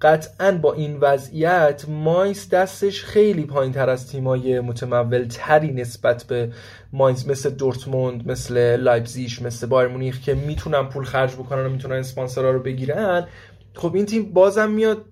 قطعا 0.02 0.52
با 0.52 0.74
این 0.74 0.98
وضعیت 1.02 1.86
ماینز 1.90 2.50
دستش 2.50 3.04
خیلی 3.04 3.46
پایین 3.46 3.74
تر 3.74 3.90
از 3.90 4.12
تیمای 4.12 4.60
متمول 4.60 5.26
تری 5.30 5.72
نسبت 5.72 6.24
به 6.24 6.52
ماینز 6.94 7.30
مثل 7.30 7.50
دورتموند 7.50 8.32
مثل 8.32 8.76
لایپزیش 8.76 9.42
مثل 9.42 9.68
بایر 9.68 9.88
مونیخ 9.88 10.22
که 10.22 10.34
می‌تونن 10.34 10.90
پول 10.90 11.04
خرج 11.04 11.34
بکنن 11.34 11.66
و 11.66 11.70
می‌تونن 11.70 11.96
اسپانسرها 11.96 12.52
رو 12.52 12.60
بگیرن. 12.60 13.28
خب 13.74 13.96
این 13.96 14.06
تیم 14.06 14.34
بازم 14.34 14.72
میاد 14.72 15.06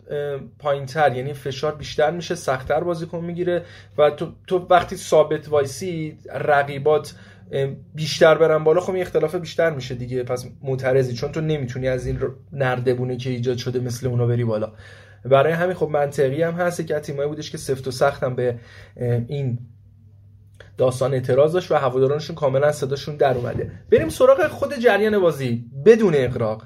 پایین 0.59 0.85
تر 0.85 1.15
یعنی 1.15 1.33
فشار 1.33 1.75
بیشتر 1.75 2.11
میشه 2.11 2.35
سختتر 2.35 2.79
بازیکن 2.79 3.19
می‌گیره 3.19 3.65
و 3.97 4.09
تو, 4.09 4.31
تو 4.47 4.67
وقتی 4.69 4.95
ثابت 4.95 5.49
وایسی 5.49 6.17
رقیبات 6.33 7.13
بیشتر 7.95 8.35
برن 8.35 8.63
بالا 8.63 8.81
خب 8.81 8.93
این 8.93 9.01
اختلاف 9.01 9.35
بیشتر 9.35 9.69
میشه 9.69 9.95
دیگه. 9.95 10.23
پس 10.23 10.45
معترضی 10.63 11.13
چون 11.13 11.31
تو 11.31 11.41
نمی‌تونی 11.41 11.87
از 11.87 12.07
این 12.07 12.19
نردبونه 12.51 13.17
که 13.17 13.29
ایجاد 13.29 13.57
شده 13.57 13.79
مثل 13.79 14.07
اونا 14.07 14.27
بری 14.27 14.43
بالا. 14.43 14.73
برای 15.25 15.53
همین 15.53 15.75
خب 15.75 15.89
منطقی 15.89 16.41
هم 16.43 16.53
هست 16.53 16.87
که 16.87 16.99
تیمایی 16.99 17.29
بودش 17.29 17.51
که 17.51 17.57
سفت 17.57 17.87
و 17.87 17.91
سخت 17.91 18.23
هم 18.23 18.35
به 18.35 18.59
این 19.27 19.59
داستان 20.77 21.13
اعتراض 21.13 21.53
داشت 21.53 21.71
و 21.71 21.75
هوادارانشون 21.75 22.35
کاملا 22.35 22.71
صداشون 22.71 23.15
در 23.15 23.33
اومده. 23.33 23.71
بریم 23.91 24.09
سراغ 24.09 24.47
خود 24.47 24.79
جریان 24.79 25.19
بازی. 25.19 25.65
بدون 25.85 26.13
اقراق 26.15 26.63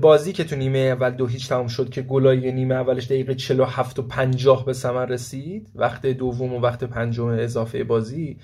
بازی 0.00 0.32
که 0.32 0.44
تو 0.44 0.56
نیمه 0.56 0.78
اول 0.78 1.10
دو 1.10 1.26
هیچ 1.26 1.48
تمام 1.48 1.66
شد 1.66 1.90
که 1.90 2.02
گلای 2.02 2.52
نیمه 2.52 2.74
اولش 2.74 3.04
دقیقه 3.04 3.34
47 3.34 3.98
و 3.98 4.02
50 4.02 4.64
به 4.64 4.72
ثمر 4.72 5.06
رسید. 5.06 5.70
وقت 5.74 6.06
دوم 6.06 6.54
و 6.54 6.60
وقت 6.60 6.84
پنجم 6.84 7.26
اضافه 7.26 7.84
بازی. 7.84 8.38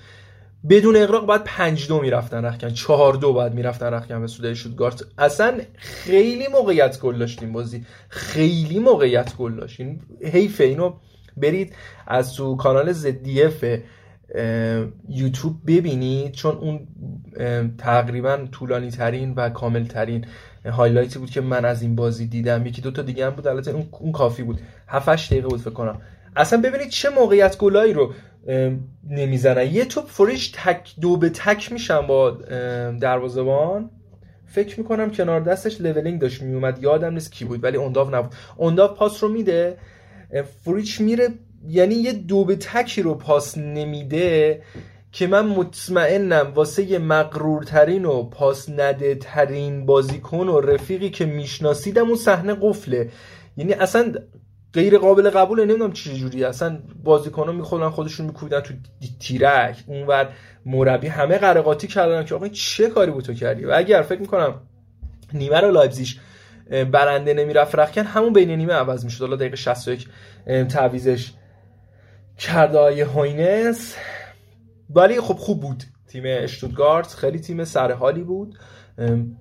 بدون 0.69 0.95
اقراق 0.95 1.25
باید 1.25 1.43
پنج 1.43 1.87
دو 1.87 2.01
می‌رفتن 2.01 2.45
رخکن. 2.45 2.69
چهار 2.69 3.13
دو 3.13 3.33
باید 3.33 3.53
می‌رفتن 3.53 3.93
رخکن 3.93 4.21
به 4.21 4.27
سوده 4.27 4.53
شودگارت 4.53 5.03
اصلا 5.17 5.59
خیلی 5.75 6.47
موقعیت 6.47 6.99
گل 6.99 7.17
داشتیم 7.17 7.51
بازی. 7.51 7.85
خیلی 8.09 8.79
موقعیت 8.79 9.35
گل 9.37 9.55
داشتیم 9.55 10.01
حیفه. 10.23 10.63
اینو 10.63 10.93
برید 11.37 11.75
از 12.07 12.33
تو 12.33 12.55
کانال 12.55 12.91
زدیف 12.91 13.65
یوتیوب 15.09 15.55
ببینید. 15.67 16.31
چون 16.31 16.55
اون 16.55 16.87
تقریبا 17.77 18.37
طولانی 18.51 18.91
ترین 18.91 19.33
و 19.33 19.49
کامل 19.49 19.83
ترین 19.83 20.25
هایلایتی 20.65 21.19
بود 21.19 21.29
که 21.29 21.41
من 21.41 21.65
از 21.65 21.81
این 21.81 21.95
بازی 21.95 22.27
دیدم. 22.27 22.65
یکی 22.65 22.81
دو 22.81 22.91
تا 22.91 23.01
دیگه 23.01 23.25
هم 23.25 23.31
بود. 23.31 23.47
البته 23.47 23.71
اون, 23.71 24.11
کافی 24.11 24.43
بود. 24.43 24.59
7 24.87 25.29
دقیقه 25.29 25.47
بود 25.47 25.59
فکر 25.59 25.69
کنم. 25.69 26.01
اصلا 26.35 26.61
ببینید 26.61 26.89
چه 26.89 27.09
موقعیت 27.09 27.57
گلایی 27.57 27.93
رو 27.93 28.13
نمی‌زنن. 29.09 29.73
یه 29.73 29.85
توپ 29.85 30.07
فریش 30.07 30.53
تک 30.55 30.93
دو 31.01 31.17
به 31.17 31.29
تک 31.29 31.71
میشن 31.71 32.07
با 32.07 32.31
دروازه‌بان. 33.01 33.89
فکر 34.45 34.79
می‌کنم 34.79 35.11
کنار 35.11 35.41
دستش 35.41 35.81
لولینگ 35.81 36.21
داشت 36.21 36.41
میومد 36.41 36.83
یادم 36.83 37.13
نیست 37.13 37.31
کی 37.31 37.45
بود 37.45 37.63
ولی 37.63 37.77
اونداو 37.77 38.15
نبود. 38.15 38.33
اونداو 38.57 38.87
پاس 38.87 39.23
رو 39.23 39.29
میده. 39.29 39.77
فریچ 40.65 41.01
میره. 41.01 41.29
یعنی 41.67 41.95
یه 41.95 42.13
دو 42.13 42.45
به 42.45 42.55
تکی 42.55 43.01
رو 43.01 43.15
پاس 43.15 43.57
نمیده 43.57 44.61
که 45.11 45.27
من 45.27 45.45
مطمئنم 45.45 46.51
واسه 46.55 46.99
مغرورترین 46.99 48.05
و 48.05 48.23
پاس 48.23 48.69
نده 48.69 49.15
ترین 49.15 49.85
بازیکن 49.85 50.47
و 50.47 50.59
رفیقی 50.59 51.09
که 51.09 51.25
میشناسیدم 51.25 52.07
اون 52.07 52.15
صحنه 52.15 52.53
قفله. 52.61 53.09
یعنی 53.57 53.73
اصلا 53.73 54.13
غیر 54.75 54.97
قابل 54.97 55.29
قبوله 55.29 55.65
نمی‌دونم 55.65 55.93
چه 55.93 56.13
جوری 56.13 56.43
اصلا 56.43 56.79
بازیکن‌ها 57.03 57.51
میخوردن 57.51 57.89
خودشون 57.89 58.25
میکوبیدن 58.25 58.59
تو 58.59 58.73
تیرک 59.19 59.83
اونور 59.87 60.29
مربی. 60.65 61.07
همه 61.07 61.37
قر 61.37 61.54
و 61.54 61.62
قاطی 61.62 61.87
کردن 61.87 62.25
که 62.25 62.35
آقا 62.35 62.47
چه 62.47 62.89
کاری 62.89 63.11
بود 63.11 63.23
تو 63.23 63.33
کردی؟ 63.33 63.65
و 63.65 63.71
اگر 63.75 64.01
فکر 64.01 64.19
می‌کنم 64.19 64.61
نیمه 65.33 65.59
رو 65.59 65.71
لایپزیگ 65.71 66.07
برنده 66.91 67.33
نمی‌رفت 67.33 67.75
رختکن 67.75 68.03
همون 68.03 68.33
بین 68.33 68.51
نیمه 68.51 68.73
عوض 68.73 69.05
می‌شد. 69.05 69.21
حالا 69.21 69.35
دقیقه 69.35 69.55
61 69.55 70.07
تعویضش 70.69 71.31
کرده 72.37 72.79
آقای 72.79 73.01
هوینس. 73.01 73.95
ولی 74.89 75.21
خب 75.21 75.33
خوب 75.33 75.61
بود 75.61 75.83
تیم 76.07 76.23
اشتوتگارت 76.25 77.07
خیلی 77.07 77.39
تیم 77.39 77.63
سرحالی 77.63 78.21
بود. 78.21 78.57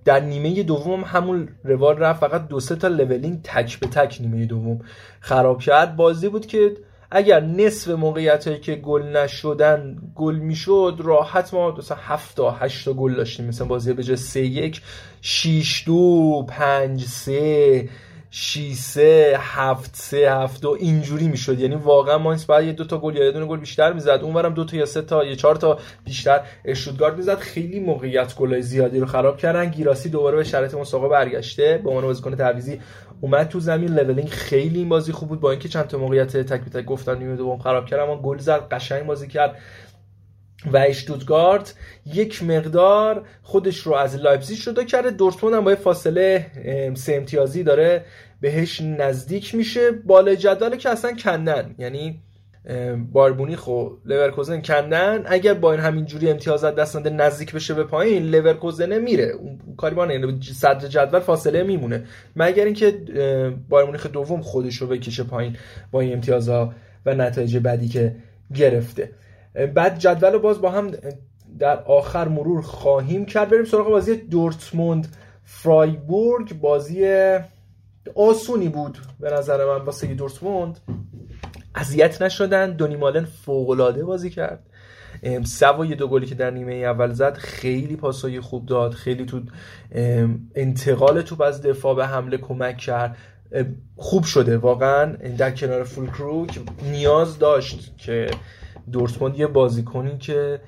در 0.04 0.20
نیمه 0.20 0.62
دوم 0.62 1.04
همون 1.04 1.49
روال 1.64 1.96
رفت 1.96 2.20
فقط 2.20 2.49
دو 2.49 2.61
سه 2.61 2.76
تا 2.76 2.88
لولینگ 2.88 3.42
تک 3.42 3.80
به 3.80 3.87
تک 3.87 4.18
نیمه 4.20 4.46
دوم 4.46 4.80
خراب 5.20 5.61
کرد 5.61 5.96
بازی 5.96 6.28
بود 6.28 6.46
که 6.46 6.76
اگر 7.11 7.40
نصف 7.40 7.90
موقعیت 7.90 8.49
هایی 8.49 8.61
که 8.61 8.75
گل 8.75 9.02
نشدن 9.02 9.96
گل 10.14 10.34
می‌شد 10.34 11.00
راحت 11.04 11.54
ما 11.54 11.70
مثلا 11.70 11.99
7 12.00 12.37
تا 12.37 12.50
8 12.50 12.84
تا 12.84 12.92
گل 12.92 13.14
داشتیم. 13.14 13.46
مثلا 13.46 13.66
بازی 13.66 13.92
به 13.92 14.02
جای 14.02 14.16
3 14.16 14.40
1 14.40 14.80
6 15.20 15.84
2 15.87 16.44
5 16.49 17.04
3 17.04 17.88
6 18.37 18.75
3 18.75 19.37
7 19.38 19.97
3 19.97 20.31
7 20.31 20.62
2 20.62 20.76
اینجوری 20.81 21.29
می‌شد. 21.29 21.61
یعنی 21.61 21.75
واقعا 21.75 22.19
ماینس 22.19 22.47
بعد 22.47 22.64
یه 22.64 22.73
دو 22.73 22.85
تا 22.85 22.99
گل 22.99 23.17
یا 23.17 23.25
یه 23.25 23.33
دونه 23.33 23.47
گل 23.47 23.61
بیشتر 23.61 23.93
می‌زد. 23.93 24.21
اونورم 24.23 24.55
دو 24.55 24.64
تا 24.64 24.76
یا 24.76 24.87
سه 24.87 25.03
تا 25.03 25.25
یا 25.25 25.35
چهار 25.35 25.57
تا 25.57 25.79
بیشتر 26.05 26.41
اشتوتگارت 26.64 27.14
می‌زد. 27.17 27.38
خیلی 27.38 27.81
موقعیت 27.81 28.35
گلای 28.35 28.62
زیادی 28.62 29.00
رو 29.00 29.07
خراب 29.07 29.38
کردن. 29.38 29.71
گیراسی 29.71 30.09
دوباره 30.09 30.37
به 30.37 30.45
شرایط 30.44 30.75
مسابقه 30.75 31.09
برگشته. 31.09 31.81
به 31.85 31.88
عنوان 31.88 32.05
بازیکن 32.05 32.37
تعویضی 32.37 32.81
اومد 33.21 33.49
تو 33.49 33.61
زمین. 33.61 33.95
لولینگ 33.95 34.29
خیلی 34.29 34.79
این 34.79 34.88
بازی 34.88 35.12
خوب 35.12 35.29
بود. 35.29 35.41
با 35.41 35.50
اینکه 35.50 35.69
چند 35.69 35.87
تا 35.87 35.99
موقعیت 35.99 36.37
تک 36.37 36.61
به 36.61 36.71
تک 36.71 36.85
گفتن 36.85 37.19
نیمه 37.19 37.37
دوم 37.37 37.59
خراب 37.59 37.87
کرد 37.87 38.00
اما 38.00 38.17
گل 38.17 38.38
زد. 38.38 38.69
قشنگ 38.71 39.07
بازی 39.07 39.29
کرد. 39.29 39.57
و 40.73 40.76
اشتوتگارت 40.76 41.75
یک 42.14 42.42
مقدار 42.42 43.26
خودش 43.42 43.78
رو 43.78 43.94
از 43.94 44.16
لایپزیگ 44.16 44.59
جدا 44.59 44.85
کرده. 44.85 45.11
دورتموند 45.11 45.56
هم 45.56 45.64
با 45.64 45.75
فاصله 45.75 46.47
سه 46.94 47.14
امتیازی 47.14 47.62
داره 47.62 48.04
بهش 48.40 48.80
نزدیک 48.80 49.54
میشه. 49.54 49.90
بالا 49.90 50.35
جدول 50.35 50.76
که 50.76 50.88
اصلا 50.88 51.12
کندن. 51.12 51.75
یعنی 51.78 52.21
باربونی 53.12 53.56
خو 53.56 53.88
لورکوزن 54.04 54.61
کندن. 54.61 55.23
اگر 55.26 55.54
با 55.54 55.73
این 55.73 55.80
همین 55.80 56.04
جوری 56.04 56.30
امتیاز 56.30 56.64
دست 56.64 56.97
نده 56.97 57.11
نزدیک 57.11 57.52
بشه 57.52 57.75
به 57.75 57.85
پایین 57.85 58.23
لورکوزن 58.23 58.99
میره. 58.99 59.25
اون 59.25 59.59
کاری 59.76 59.94
با 59.94 60.06
یعنی 60.06 60.40
صدر 60.54 60.88
جدول 60.88 61.21
فاصله 61.21 61.62
میمونه. 61.62 62.04
مگر 62.37 62.64
اینکه 62.64 62.90
بایر 63.68 63.87
مونیخ 63.87 64.06
دوم 64.06 64.42
خودش 64.42 64.76
رو 64.76 64.87
بکشه 64.87 65.23
پایین 65.23 65.56
با 65.90 66.00
این 66.00 66.12
امتیازها 66.12 66.75
و 67.06 67.14
نتایج 67.14 67.56
بدی 67.56 67.88
که 67.88 68.16
گرفته. 68.54 69.11
بعد 69.54 69.99
جدول 69.99 70.32
رو 70.32 70.38
باز 70.38 70.61
با 70.61 70.70
هم 70.70 70.92
در 71.58 71.82
آخر 71.82 72.28
مرور 72.28 72.62
خواهیم 72.62 73.26
کرد. 73.26 73.50
بریم 73.50 73.64
سراغ 73.64 73.88
بازی 73.88 74.16
دورتموند 74.16 75.16
فرایبورگ. 75.44 76.61
بازی 76.61 77.06
آسونی 78.14 78.68
بود 78.68 78.99
به 79.20 79.30
نظر 79.30 79.66
من 79.66 79.84
واسه 79.84 80.14
دورتموند. 80.14 80.78
اذیت 81.75 82.23
نشدن. 82.23 82.70
دونی 82.70 82.96
مالن 82.96 83.25
فوق 83.25 84.02
بازی 84.02 84.30
کرد. 84.30 84.66
سوای 85.44 85.94
دو 85.94 86.08
گلی 86.08 86.26
که 86.26 86.34
در 86.34 86.50
نیمه 86.50 86.75
اول 86.75 87.12
زد 87.12 87.34
خیلی 87.34 87.96
پاسای 87.96 88.40
خوب 88.40 88.66
داد. 88.66 88.92
خیلی 88.92 89.25
تو 89.25 89.40
انتقال 90.54 91.23
توپ 91.23 91.40
از 91.40 91.62
دفاع 91.62 91.94
به 91.94 92.06
حمله 92.06 92.37
کمک 92.37 92.76
کرد. 92.76 93.16
خوب 93.96 94.25
شده 94.25 94.58
واقعا 94.58 95.16
در 95.38 95.50
کنار 95.50 95.84
فول 95.84 96.11
که 96.46 96.61
نیاز 96.90 97.38
داشت 97.38 97.99
که 97.99 98.26
دورتموند 98.93 99.38
یه 99.38 99.47
بازیکنی 99.47 100.19
که 100.19 100.61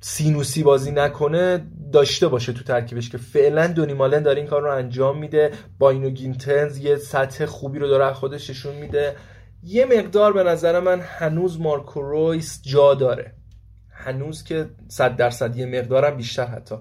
سینوسی 0.00 0.62
بازی 0.62 0.90
نکنه 0.90 1.66
داشته 1.92 2.28
باشه 2.28 2.52
تو 2.52 2.64
ترکیبش 2.64 3.10
که 3.10 3.18
فعلا 3.18 3.66
دونی 3.66 3.92
مالن 3.92 4.22
داره 4.22 4.38
این 4.40 4.46
کار 4.50 4.62
رو 4.62 4.70
انجام 4.70 5.18
میده. 5.18 5.50
باینو 5.78 6.10
گیتنز 6.10 6.78
یه 6.78 6.96
سطح 6.96 7.46
خوبی 7.46 7.78
رو 7.78 7.88
داره 7.88 8.12
خودش 8.12 8.50
نشون 8.50 8.76
میده. 8.76 9.16
یه 9.62 9.84
مقدار 9.84 10.32
به 10.32 10.42
نظر 10.42 10.80
من 10.80 11.00
هنوز 11.00 11.60
مارکو 11.60 12.02
رویس 12.02 12.62
جا 12.62 12.94
داره. 12.94 13.32
هنوز 13.90 14.44
که 14.44 14.66
صد 14.88 15.16
درصد 15.16 15.56
یه 15.56 15.66
مقدارم 15.66 16.16
بیشتر 16.16 16.46
حتی. 16.46 16.74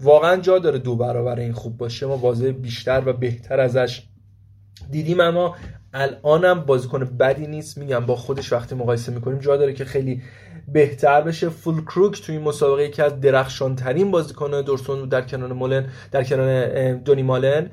واقعا 0.00 0.36
جا 0.36 0.58
داره 0.58 0.78
دو 0.78 0.96
برابر 0.96 1.40
این 1.40 1.52
خوب 1.52 1.76
باشه. 1.76 2.06
ما 2.06 2.16
واضح 2.16 2.50
بیشتر 2.50 3.02
و 3.06 3.12
بهتر 3.12 3.60
ازش 3.60 4.02
دیدیم 4.90 5.20
اما 5.20 5.56
الانم 5.98 6.60
بازیکن 6.60 7.04
بدی 7.04 7.46
نیست. 7.46 7.78
میگم 7.78 8.06
با 8.06 8.16
خودش 8.16 8.52
وقتی 8.52 8.74
مقایسه 8.74 9.12
می‌کنیم 9.12 9.38
جا 9.38 9.56
داره 9.56 9.72
که 9.72 9.84
خیلی 9.84 10.22
بهتر 10.68 11.20
بشه. 11.20 11.48
فول 11.48 11.82
کروک 11.82 12.22
توی 12.22 12.36
این 12.36 12.44
مسابقه 12.44 12.84
یکی 12.84 13.02
از 13.02 13.20
درخشان 13.20 13.76
ترین 13.76 14.10
بازیکن 14.10 14.60
دورتموند 14.60 15.08
در 15.08 15.22
کنار 15.22 15.52
مولن 15.52 15.86
در 16.12 16.24
کنار 16.24 16.92
دونی 16.94 17.22
مالن 17.22 17.70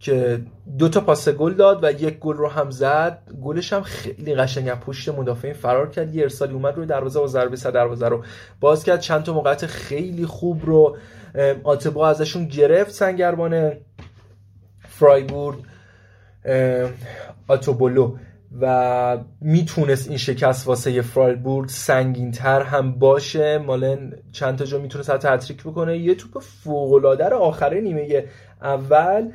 که 0.00 0.40
دو 0.78 0.88
تا 0.88 1.00
پاس 1.00 1.28
گل 1.28 1.54
داد 1.54 1.84
و 1.84 1.90
یک 1.90 2.18
گل 2.18 2.36
رو 2.36 2.48
هم 2.48 2.70
زد. 2.70 3.18
گلش 3.42 3.72
هم 3.72 3.82
خیلی 3.82 4.34
قشنگ 4.34 4.68
از 4.68 4.80
پشت 4.80 5.08
مدافعین 5.08 5.54
فرار 5.54 5.90
کرد. 5.90 6.14
یه 6.14 6.22
ارسالی 6.22 6.54
اومد 6.54 6.76
روی 6.76 6.86
دروازه 6.86 7.20
و 7.20 7.26
ضربه 7.26 7.56
صد 7.56 7.72
دروازه 7.72 8.08
رو 8.08 8.24
باز 8.60 8.84
کرد. 8.84 9.00
چند 9.00 9.22
تا 9.22 9.32
موقعیت 9.32 9.66
خیلی 9.66 10.26
خوب 10.26 10.66
رو 10.66 10.96
آتبا 11.64 12.08
ازشون 12.08 12.44
گرفت 12.44 12.90
سنگربان 12.90 13.72
فرایبورگ. 14.88 15.58
آتوبولو 17.48 18.16
و 18.60 19.18
می‌تونست 19.40 20.08
این 20.08 20.18
شکست 20.18 20.66
واسه 20.66 21.02
فرایبورگ 21.02 21.68
سنگین 21.68 22.30
تر 22.30 22.62
هم 22.62 22.92
باشه. 22.92 23.58
مالن 23.58 24.12
چند 24.32 24.58
تا 24.58 24.64
جا 24.64 24.78
می‌تونست 24.78 25.10
حتی 25.10 25.28
هتریک 25.28 25.62
بکنه. 25.62 25.98
یه 25.98 26.14
توپ 26.14 26.42
فوق 26.42 26.92
العاده 26.92 27.24
آخره 27.24 27.80
نیمه 27.80 28.24
اول 28.62 29.30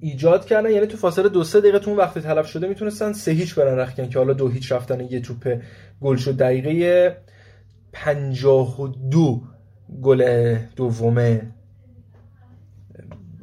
ایجاد 0.00 0.44
کردن. 0.44 0.70
یعنی 0.70 0.86
تو 0.86 0.96
فاصله 0.96 1.28
دو 1.28 1.44
سه 1.44 1.60
دقیقه 1.60 1.78
تو 1.78 1.90
اون 1.90 1.98
وقتی 1.98 2.20
تلف 2.20 2.46
شده 2.46 2.68
می‌تونستن 2.68 3.12
سه 3.12 3.30
هیچ 3.30 3.54
برن 3.54 3.78
رختن 3.78 4.08
که 4.08 4.18
حالا 4.18 4.32
دو 4.32 4.48
هیچ 4.48 4.72
رفتن 4.72 5.00
یه 5.00 5.20
توپ 5.20 5.58
گل 6.00 6.16
شد. 6.16 6.36
دقیقه 6.36 7.16
52 7.92 9.40
گل 10.02 10.54
دومه 10.76 11.42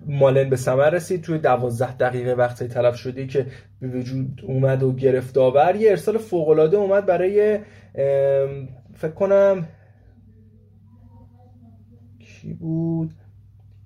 مالن 0.10 0.50
به 0.50 0.56
ثمر 0.56 0.90
رسید. 0.90 1.22
توی 1.22 1.38
دوازده 1.38 1.98
دقیقه 1.98 2.34
وقتی 2.34 2.68
تلف 2.68 2.96
شده 2.96 3.28
که 3.28 3.46
به 3.82 3.88
وجود 3.88 4.42
اومد 4.44 4.84
و 4.84 4.94
گرفت 4.94 5.38
آور 5.38 5.76
یه 5.76 5.90
ارسال 5.90 6.18
فوق 6.18 6.50
العاده 6.50 6.78
اومد 6.78 7.06
برای 7.06 7.60
فکر 8.94 9.12
کنم 9.16 9.68
کی 12.20 12.54
بود؟ 12.54 13.14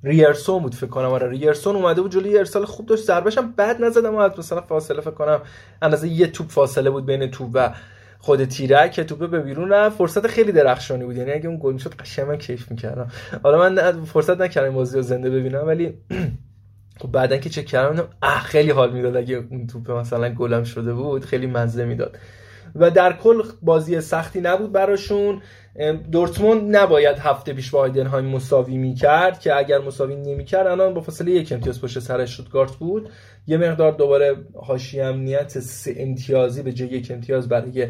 ریرسون 0.03 0.63
بود 0.63 0.75
فکر 0.75 0.88
کنم. 0.88 1.10
آره 1.10 1.30
ریرسون 1.30 1.75
اومده 1.75 2.01
بود 2.01 2.12
جلوی 2.12 2.38
ارسال 2.38 2.65
خوب 2.65 2.86
داشت. 2.86 3.03
ضربش 3.03 3.38
هم 3.38 3.51
بد 3.51 3.84
نزدم 3.84 4.15
از 4.15 4.39
مثلا 4.39 4.62
فاصله 4.62 5.01
فکر 5.01 5.12
کنم 5.12 5.42
اندازه 5.82 6.08
یه 6.08 6.27
توپ 6.27 6.50
فاصله 6.50 6.89
بود 6.89 7.06
بین 7.06 7.32
توپ 7.32 7.50
و 7.53 7.74
خود 8.24 8.46
تیرک 8.46 8.92
که 8.92 9.03
توپ 9.03 9.30
به 9.30 9.39
بیرون 9.39 9.70
رفت 9.70 9.98
فرصت 9.98 10.27
خیلی 10.27 10.51
درخشانی 10.51 11.06
بود. 11.06 11.18
یعنی 11.18 11.32
اگه 11.32 11.50
اون 11.50 11.60
گل 11.62 11.74
می‌شد 11.74 11.96
قشنگ 11.96 12.27
من 12.27 12.38
کیف 12.38 12.72
می‌کردم. 12.72 13.08
حالا 13.44 13.58
من 13.58 14.03
فرصت 14.03 14.42
نکردم 14.42 14.74
بازی 14.74 14.98
رو 14.98 15.01
زنده 15.01 15.30
ببینم 15.30 15.68
ولی 15.68 15.94
خب 17.01 17.12
بعدا 17.12 17.38
که 17.38 17.50
چک 17.50 17.65
کردم 17.65 18.08
اه 18.22 18.39
خیلی 18.44 18.72
حال 18.72 18.94
می‌داد 18.94 19.15
اگه 19.18 19.36
اون 19.51 19.68
توپ 19.68 19.92
مثلا 19.92 20.30
گلم 20.30 20.63
شده 20.63 20.94
بود 20.94 21.25
خیلی 21.25 21.48
مزه 21.48 21.86
می‌داد. 21.86 22.18
و 22.75 22.92
در 22.92 23.13
کل 23.13 23.44
بازی 23.62 24.01
سختی 24.01 24.42
نبود 24.42 24.72
براشون. 24.72 25.42
دورتموند 26.12 26.75
نباید 26.75 27.18
هفته 27.18 27.53
پیش 27.53 27.72
با 27.72 27.80
آیدنهایم 27.80 28.25
مساوی 28.25 28.77
می‌کرد 28.77 29.39
که 29.39 29.56
اگر 29.56 29.80
مساوی 29.80 30.15
نمی‌کرد 30.15 30.68
الان 30.68 30.94
با 30.94 31.01
فاصله 31.01 31.32
یک 31.32 31.51
امتیاز 31.51 31.82
پشت 31.82 32.00
سر 32.00 32.25
شوتگارت 32.25 32.72
بود. 32.72 33.10
یه 33.48 33.58
مقدار 33.58 33.92
دوباره 33.92 34.36
حاشیه 34.56 35.06
امنیت 35.06 35.60
سه 35.60 35.96
امتیازی 35.98 36.62
به 36.62 36.74
جای 36.74 36.88
یک 36.88 37.12
امتیاز 37.12 37.50
برای 37.50 37.88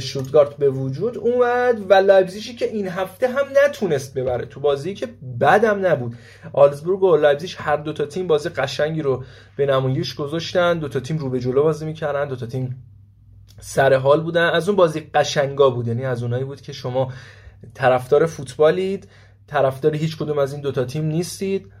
شوتگارت 0.00 0.56
به 0.56 0.70
وجود 0.70 1.18
اومد 1.18 1.90
و 1.90 1.94
لایپزیشی 1.94 2.54
که 2.54 2.66
این 2.66 2.88
هفته 2.88 3.28
هم 3.28 3.44
نتونست 3.64 4.14
ببره 4.14 4.46
تو 4.46 4.60
بازی 4.60 4.94
که 4.94 5.08
بدم 5.40 5.86
نبود. 5.86 6.14
آگزبورگ 6.52 7.02
و 7.02 7.16
لایپزیگ 7.16 7.50
هر 7.56 7.76
دو 7.76 7.92
تا 7.92 8.04
تیم 8.06 8.26
بازی 8.26 8.48
قشنگی 8.48 9.02
رو 9.02 9.24
به 9.56 9.66
نمایش 9.66 10.14
گذاشتن. 10.14 10.78
دو 10.78 10.88
تا 10.88 11.00
تیم 11.00 11.18
رو 11.18 11.30
به 11.30 11.40
جلو 11.40 11.62
بازی 11.62 11.86
می‌کردن 11.86 12.28
دو 12.28 12.36
تا 12.36 12.46
تیم 12.46 12.84
سر 13.62 13.94
حال 13.94 14.20
بودن. 14.20 14.50
از 14.50 14.68
اون 14.68 14.76
بازی 14.76 15.00
قشنگا 15.14 15.70
بود. 15.70 15.88
یعنی 15.88 16.04
از 16.04 16.22
اونایی 16.22 16.44
بود 16.44 16.60
که 16.60 16.72
شما 16.72 17.12
طرفدار 17.74 18.26
فوتبالید 18.26 19.08
طرفدار 19.46 19.94
هیچ 19.94 20.16
کدوم 20.16 20.38
از 20.38 20.52
این 20.52 20.62
دوتا 20.62 20.84
تیم 20.84 21.04
نیستید. 21.04 21.72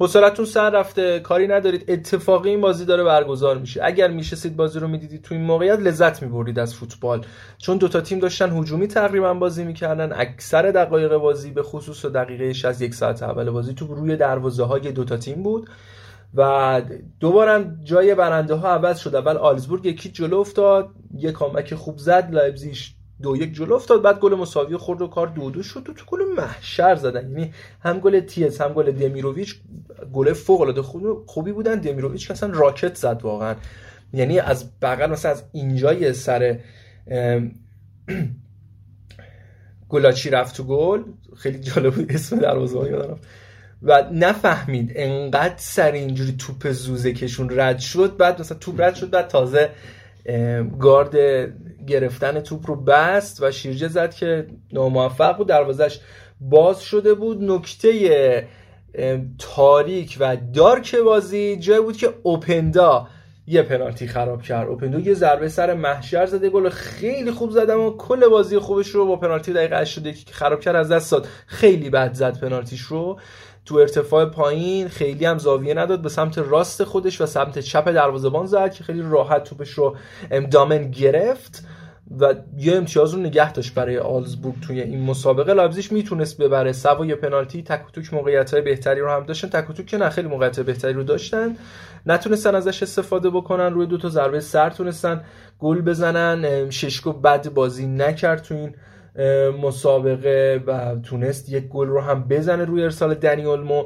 حوصلتون 0.00 0.44
سر 0.44 0.70
رفته 0.70 1.20
کاری 1.20 1.48
ندارید. 1.48 1.84
اتفاقی 1.88 2.50
این 2.50 2.60
بازی 2.60 2.84
داره 2.84 3.04
برگزار 3.04 3.58
میشه. 3.58 3.80
اگر 3.84 4.10
میشستید 4.10 4.56
بازی 4.56 4.78
رو 4.78 4.88
می‌دیدید 4.88 5.22
تو 5.22 5.34
این 5.34 5.44
موقعیت 5.44 5.78
لذت 5.78 6.22
می‌برید 6.22 6.58
از 6.58 6.74
فوتبال. 6.74 7.26
چون 7.58 7.76
دوتا 7.76 8.00
تیم 8.00 8.18
داشتن 8.18 8.58
هجومی 8.58 8.88
تقریبا 8.88 9.34
بازی 9.34 9.64
می‌کردن 9.64 10.12
اکثر 10.12 10.62
دقایق 10.62 11.16
بازی 11.16 11.50
به 11.50 11.62
خصوص 11.62 12.04
دقیقه 12.04 12.68
از 12.68 12.82
یک 12.82 12.94
ساعت 12.94 13.22
اول 13.22 13.50
بازی 13.50 13.74
تو 13.74 13.94
روی 13.94 14.16
دروازه 14.16 14.64
های 14.64 14.92
دوتا 14.92 15.16
تیم 15.16 15.42
بود. 15.42 15.70
و 16.34 16.82
دوبارم 17.20 17.80
جای 17.84 18.14
برنده 18.14 18.54
ها 18.54 18.68
عوض 18.68 18.98
شد. 18.98 19.14
اول 19.14 19.36
آلزبورگ 19.36 19.86
یکی 19.86 20.08
جلو 20.08 20.38
افتاد 20.38 20.88
یک 21.14 21.32
کامبک 21.32 21.74
خوب 21.74 21.98
زد 21.98 22.34
لایبزیش 22.34 22.94
دو 23.22 23.36
یک 23.36 23.54
جلو 23.54 23.74
افتاد 23.74 24.02
بعد 24.02 24.18
گل 24.18 24.34
مساوی 24.34 24.76
خورد 24.76 25.02
و 25.02 25.06
کار 25.06 25.26
دو 25.26 25.50
دو 25.50 25.62
شد. 25.62 25.88
و 25.88 25.92
تو 25.92 26.04
گل 26.06 26.18
محشر 26.36 26.94
زدن. 26.94 27.30
یعنی 27.30 27.52
هم 27.80 27.98
گل 27.98 28.20
تیز 28.20 28.60
هم 28.60 28.72
گل 28.72 28.90
دمیروویچ 28.90 29.56
گل 30.12 30.32
فوق 30.32 30.60
العاده 30.60 30.82
خوبی 31.26 31.52
بودن. 31.52 31.74
دمیروویچ 31.74 32.28
که 32.28 32.32
اصلا 32.32 32.50
راکت 32.52 32.94
زد 32.94 33.20
واقعا. 33.22 33.54
یعنی 34.12 34.38
از 34.38 34.80
بغل 34.80 35.10
مثلا 35.10 35.30
از 35.30 35.42
اینجای 35.52 36.12
سر 36.12 36.58
گلاچی 39.88 40.30
رفت 40.30 40.56
تو 40.56 40.64
گل. 40.64 41.02
خیلی 41.36 41.60
جالب 41.60 41.94
بود 41.94 42.12
اسم 42.12 42.38
دروازه‌بان 42.38 42.86
یادم 42.86 43.18
و 43.82 44.04
نفهمید 44.12 44.92
انقدر 44.94 45.54
سر 45.56 45.92
اینجوری 45.92 46.34
توپ 46.38 46.70
زوزه 46.70 47.12
کشون 47.12 47.60
رد 47.60 47.78
شد 47.78 48.16
بعد 48.16 48.40
مثلا 48.40 48.58
توپ 48.58 48.80
رد 48.80 48.94
شد 48.94 49.10
بعد 49.10 49.28
تازه 49.28 49.70
گارد 50.80 51.16
گرفتن 51.86 52.40
توپ 52.40 52.70
رو 52.70 52.76
بست 52.76 53.42
و 53.42 53.50
شیرجه 53.50 53.88
زد 53.88 54.14
که 54.14 54.46
ناموفق 54.72 55.36
بود. 55.36 55.48
دروازش 55.48 56.00
باز 56.40 56.80
شده 56.82 57.14
بود. 57.14 57.42
نکته 57.42 58.48
تاریک 59.38 60.16
و 60.20 60.36
دارک 60.54 60.96
بازی 60.96 61.56
جای 61.56 61.80
بود 61.80 61.96
که 61.96 62.14
اوپندا 62.22 63.08
یه 63.46 63.62
پنالتی 63.62 64.06
خراب 64.06 64.42
کرد. 64.42 64.68
اوپندو 64.68 65.00
یه 65.00 65.14
ضربه 65.14 65.48
سر 65.48 65.74
محشر 65.74 66.26
زده 66.26 66.50
گل 66.50 66.68
خیلی 66.68 67.30
خوب 67.30 67.50
زدم 67.50 67.80
و 67.80 67.96
کل 67.96 68.28
بازی 68.28 68.58
خوبش 68.58 68.88
رو 68.88 69.06
با 69.06 69.16
پنالتی 69.16 69.52
دقیقه 69.52 69.78
81 69.78 70.24
که 70.24 70.34
خراب 70.34 70.60
کرد 70.60 70.76
از 70.76 70.92
دست 70.92 71.12
داد. 71.12 71.28
خیلی 71.46 71.90
بد 71.90 72.14
زد 72.14 72.40
پنالتیش 72.40 72.80
رو. 72.80 73.18
تو 73.64 73.76
ارتفاع 73.76 74.24
پایین 74.24 74.88
خیلی 74.88 75.24
هم 75.24 75.38
زاویه 75.38 75.74
نداد 75.74 76.02
به 76.02 76.08
سمت 76.08 76.38
راست 76.38 76.84
خودش 76.84 77.20
و 77.20 77.26
سمت 77.26 77.58
چپ 77.58 77.88
دروازه‌بان 77.88 78.46
زد 78.46 78.72
که 78.72 78.84
خیلی 78.84 79.02
راحت 79.02 79.44
توپش 79.44 79.70
رو 79.70 79.96
دامن 80.50 80.90
گرفت 80.90 81.64
و 82.20 82.34
یه 82.56 82.76
امتیاز 82.76 83.14
رو 83.14 83.20
نگه 83.20 83.52
داشت 83.52 83.74
برای 83.74 83.98
آگزبورگ 83.98 84.60
توی 84.60 84.80
این 84.80 85.04
مسابقه. 85.04 85.54
لایپزیگ 85.54 85.92
می‌تونست 85.92 86.38
ببره. 86.38 86.72
سوای 86.72 87.14
پنالتی 87.14 87.62
تک 87.62 87.88
و 87.88 87.90
توک 87.90 88.14
موقعیت 88.14 88.54
بهتری 88.54 89.00
رو 89.00 89.10
هم 89.10 89.24
داشتن. 89.24 89.48
تک 89.48 89.70
و 89.70 89.72
توک 89.72 89.86
که 89.86 89.96
نه 89.96 90.10
خیلی 90.10 90.28
موقعیت 90.28 90.60
بهتری 90.60 90.92
رو 90.92 91.02
داشتن. 91.02 91.56
نتونستن 92.06 92.54
ازش 92.54 92.82
استفاده 92.82 93.30
بکنن. 93.30 93.72
روی 93.72 93.86
دو 93.86 93.98
تا 93.98 94.08
ضربه 94.08 94.40
سر 94.40 94.70
تونستن 94.70 95.24
گل 95.58 95.80
بزنن. 95.80 96.70
ششکو 96.70 97.12
بد 97.12 97.48
بازی 97.48 97.86
نکرد 97.86 98.42
تو 98.42 98.54
این 98.54 98.74
مسابقه 99.62 100.62
و 100.66 100.96
تونست 101.02 101.48
یک 101.48 101.68
گل 101.68 101.86
رو 101.86 102.00
هم 102.00 102.24
بزنه 102.28 102.64
روی 102.64 102.82
ارسال 102.82 103.14
دنی 103.14 103.44
اولمو 103.44 103.84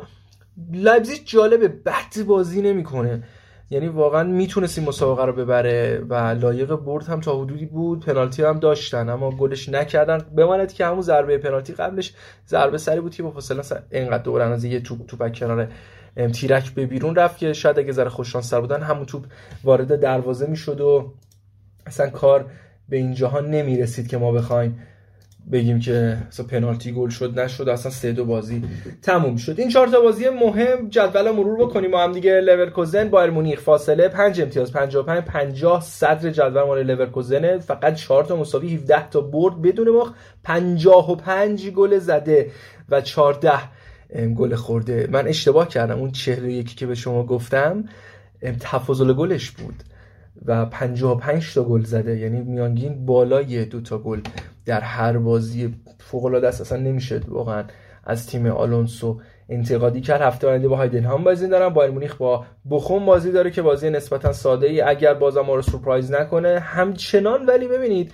لایپزیگ 0.73 1.21
جالبه 1.25 1.69
بد 1.69 2.23
بازی 2.27 2.63
نمی‌کنه. 2.63 3.23
یعنی 3.71 3.89
واقعا 3.89 4.23
می‌تونست 4.23 4.79
این 4.79 4.89
مسابقه 4.89 5.25
رو 5.25 5.33
ببره 5.33 6.05
و 6.09 6.15
لایق 6.15 6.75
برد 6.75 7.05
هم 7.07 7.21
تا 7.21 7.41
حدودی 7.41 7.67
بود. 7.67 8.05
پنالتی 8.05 8.43
هم 8.43 8.59
داشتن 8.59 9.09
اما 9.09 9.31
گلش 9.31 9.69
نکردن. 9.69 10.19
بماند 10.19 10.73
که 10.73 10.87
همون 10.87 11.01
ضربه 11.01 11.39
پنالتی 11.39 11.73
قبلش 11.73 12.15
ضربه 12.49 12.79
سری 12.79 13.01
بود 13.01 13.15
که 13.15 13.23
با 13.23 13.31
فاصله 13.31 13.63
اینقدر 13.91 14.23
دورن 14.23 14.53
از 14.53 14.65
یه 14.65 14.81
توپ 14.81 15.07
توپ 15.07 15.33
کنار 15.35 15.69
تیرک 16.33 16.75
به 16.75 16.87
بیرون 16.87 17.15
رفت 17.15 17.39
که 17.39 17.53
شاید 17.53 17.79
اگه 17.79 17.93
ذره 17.93 18.09
خوش 18.09 18.33
شانس 18.33 18.55
بودن 18.55 18.83
همون 18.83 19.07
توپ 19.07 19.25
وارد 19.65 20.01
دروازه 20.01 20.47
می‌شد 20.47 20.81
و 20.81 21.13
اصلا 21.87 22.11
کار 22.11 22.45
به 22.89 22.97
اینجاها 22.97 23.41
نمی‌رسید 23.41 24.09
که 24.09 24.19
ما 24.19 24.33
بخوایم 24.33 24.83
بگیم 25.53 25.81
که 25.81 26.19
اصلا 26.29 26.47
پنالتی 26.47 26.93
گل 26.93 27.09
شد 27.09 27.39
نشد 27.39 27.69
اصلا 27.69 27.93
سه 27.93 28.13
دو 28.13 28.25
بازی 28.25 28.63
تموم 29.03 29.37
شد. 29.37 29.55
این 29.59 29.69
چهار 29.69 29.87
تا 29.87 30.01
بازی 30.01 30.29
مهم 30.29 30.89
جدول 30.89 31.31
مرور 31.31 31.67
بکنیم. 31.67 31.91
ما 31.91 32.03
هم 32.03 32.13
دیگه 32.13 32.41
لورکوزن 32.41 33.09
بایر 33.09 33.31
مونیخ 33.31 33.61
فاصله 33.61 34.09
5 34.09 34.41
امتیاز 34.41 34.73
55 34.73 35.25
50 35.25 35.81
صدر 35.81 36.31
جدول 36.31 36.63
مال 36.63 36.83
لورکوزن. 36.83 37.59
فقط 37.59 37.95
4 37.95 38.25
تا 38.25 38.37
مساوی 38.37 38.75
17 38.75 39.09
تا 39.09 39.21
برد 39.21 39.63
بدون 39.63 39.93
باخت 39.93 40.15
55 40.45 41.71
گل 41.71 41.99
زده 41.99 42.51
و 42.89 43.01
14 43.01 43.53
گل 44.37 44.55
خورده. 44.55 45.09
من 45.13 45.29
اشتباه 45.29 45.69
کردم. 45.69 45.99
اون 45.99 46.13
41 46.13 46.77
که 46.77 46.87
به 46.87 46.95
شما 46.95 47.27
گفتم 47.27 47.85
تفاضل 48.61 49.13
گلش 49.13 49.51
بود 49.51 49.83
و 50.47 50.67
55 50.67 51.55
تا 51.55 51.65
گل 51.65 51.83
زده. 51.83 52.19
یعنی 52.19 52.41
میانگین 52.41 53.07
بالای 53.07 53.65
دو 53.65 53.81
تا 53.81 53.99
گل 53.99 54.21
در 54.67 54.81
هر 54.81 55.19
بازی 55.19 55.75
فوق 55.99 56.25
العاده 56.25 56.49
است. 56.49 56.61
اصلا 56.61 56.79
نمیشه 56.79 57.21
واقعا 57.29 57.65
از 58.05 58.27
تیم 58.27 58.47
آلونسو 58.47 59.21
انتقادی 59.49 60.01
کرد. 60.01 60.21
هفته 60.21 60.49
آینده 60.49 60.69
با 60.69 60.77
هایدنهام 60.77 61.25
بازی 61.25 61.49
دارن. 61.49 61.69
بایر 61.69 61.91
مونیخ 61.91 62.15
با 62.17 62.45
بخوم 62.71 63.07
بازی 63.07 63.33
داره 63.33 63.51
که 63.51 63.63
بازی 63.63 63.91
نسبتا 63.91 64.33
ساده 64.33 64.67
ای 64.67 64.81
اگر 64.81 65.15
بازم 65.15 65.41
ما 65.41 65.55
رو 65.55 65.63
سورپرایز 65.63 66.13
نکنه 66.13 66.59
همچنان. 66.59 67.47
ولی 67.47 67.69
ببینید 67.69 68.13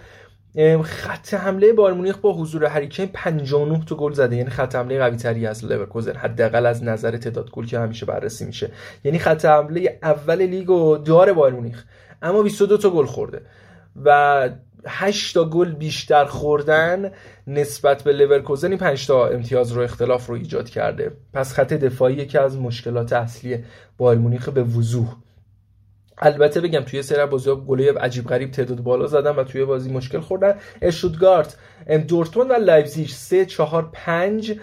خط 0.82 1.34
حمله 1.34 1.72
بایر 1.72 1.94
مونیخ 1.94 2.16
با 2.18 2.32
حضور 2.32 2.64
هریکین 2.64 3.06
59 3.12 3.84
تا 3.84 3.94
گل 3.94 4.12
زده. 4.12 4.36
یعنی 4.36 4.50
خط 4.50 4.74
حمله 4.74 4.98
قوی 4.98 5.16
تری 5.16 5.46
از 5.46 5.64
لورکوزن. 5.64 6.12
حداقل 6.12 6.66
از 6.66 6.84
نظر 6.84 7.16
تعداد 7.16 7.50
گل 7.50 7.66
که 7.66 7.78
همیشه 7.78 8.06
بررسی 8.06 8.44
میشه. 8.44 8.70
یعنی 9.04 9.18
خط 9.18 9.44
حمله 9.44 9.98
اول 10.02 10.42
لیگو 10.42 10.96
داره 10.96 11.32
بایر 11.32 11.54
مونیخ. 11.54 11.84
اما 12.22 12.42
22 12.42 12.78
تا 12.78 12.90
گل 12.90 13.06
خورده. 13.06 13.42
و 14.04 14.50
8 14.86 15.34
تا 15.34 15.44
گل 15.44 15.72
بیشتر 15.72 16.24
خوردن 16.24 17.10
نسبت 17.46 18.02
به 18.02 18.12
لورکوزن 18.12 18.68
این 18.68 18.78
5 18.78 19.06
تا 19.06 19.26
امتیاز 19.26 19.72
رو 19.72 19.82
اختلاف 19.82 20.26
رو 20.26 20.34
ایجاد 20.34 20.68
کرده. 20.68 21.12
پس 21.32 21.52
خط 21.52 21.72
دفاعی 21.72 22.14
یکی 22.14 22.38
از 22.38 22.58
مشکلات 22.58 23.12
اصلی 23.12 23.64
بایر 23.98 24.18
مونیخ 24.18 24.48
به 24.48 24.62
وضوح. 24.62 25.16
البته 26.18 26.60
بگم 26.60 26.80
توی 26.80 27.02
سری 27.02 27.26
بازی 27.26 27.50
ها 27.50 27.56
گله 27.56 27.92
عجیب 27.92 28.26
غریب 28.26 28.50
تعداد 28.50 28.80
بالا 28.80 29.06
زدن 29.06 29.36
و 29.36 29.44
توی 29.44 29.64
بازی 29.64 29.92
مشکل 29.92 30.20
خوردن. 30.20 30.54
اشتوتگارت 30.82 31.56
دورتموند 32.08 32.50
و 32.50 32.54
لایپزیگ 32.54 33.08
3 33.08 33.46
4 33.46 33.90
5 33.92 34.54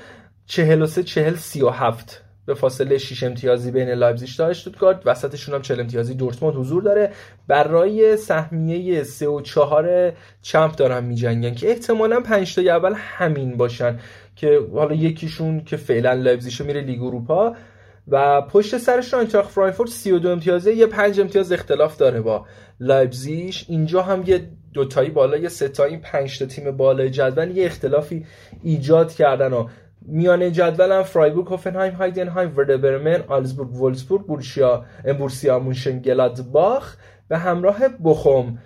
43 0.45 1.03
40 1.03 1.35
37 1.35 2.28
به 2.49 2.55
فاصله 2.55 2.97
6 2.97 3.23
امتیازی 3.23 3.71
بین 3.71 3.89
لایپزیگ 3.89 4.29
تا 4.37 4.47
اشتوتگارت. 4.47 5.01
وسطشون 5.05 5.55
هم 5.55 5.61
40 5.61 5.79
امتیازی 5.79 6.13
دورتموند 6.13 6.55
حضور 6.55 6.83
داره. 6.83 7.11
برای 7.47 8.17
سهمیه 8.17 9.03
3 9.03 9.27
و 9.27 9.41
4 9.41 10.13
چمپ 10.41 10.75
دارن 10.75 11.03
میجنگن 11.03 11.55
که 11.55 11.69
احتمالا 11.69 12.19
5 12.19 12.55
تا 12.55 12.61
اول 12.61 12.93
همین 12.97 13.57
باشن 13.57 13.99
که 14.35 14.59
حالا 14.73 14.95
یکیشون 14.95 15.63
که 15.63 15.77
فعلا 15.77 16.13
لایپزیگ 16.13 16.67
میره 16.67 16.81
لیگ 16.81 17.03
اروپا 17.03 17.55
و 18.07 18.41
پشت 18.41 18.77
سرش 18.77 19.13
آینتراخت 19.13 19.49
فرانکفورت 19.49 19.89
32 19.89 20.29
امتیازه 20.29 20.75
یه 20.75 20.85
5 20.85 21.19
امتیاز 21.19 21.51
اختلاف 21.51 21.97
داره 21.97 22.21
با 22.21 22.45
لایپزیگ. 22.79 23.55
اینجا 23.67 24.01
هم 24.01 24.23
یه 24.27 24.41
دوتایی 24.73 25.09
بالا 25.09 25.37
یه 25.37 25.49
سه‌تایی 25.49 25.97
پنج 25.97 26.39
تا 26.39 26.45
تیم 26.45 26.71
بالای 26.71 27.09
جدول 27.09 27.57
یه 27.57 27.65
اختلافی 27.65 28.25
ایجاد 28.63 29.13
کردن 29.13 29.53
و 29.53 29.67
میانه 30.01 30.51
جدول 30.51 30.91
هم 30.91 31.03
فرایبورگ 31.03 31.47
هوفنهایم 31.47 31.93
هایدنهایم 31.93 32.57
وردر 32.57 32.77
برمن 32.77 33.23
آگزبورگ 33.27 33.81
وولسبورگ 33.81 34.25
بورشیا 34.25 34.85
بورسیا 35.17 35.59
مونشن 35.59 35.99
گلادباخ 35.99 36.95
به 37.27 37.37
همراه 37.37 37.79
بوخوم 38.03 38.59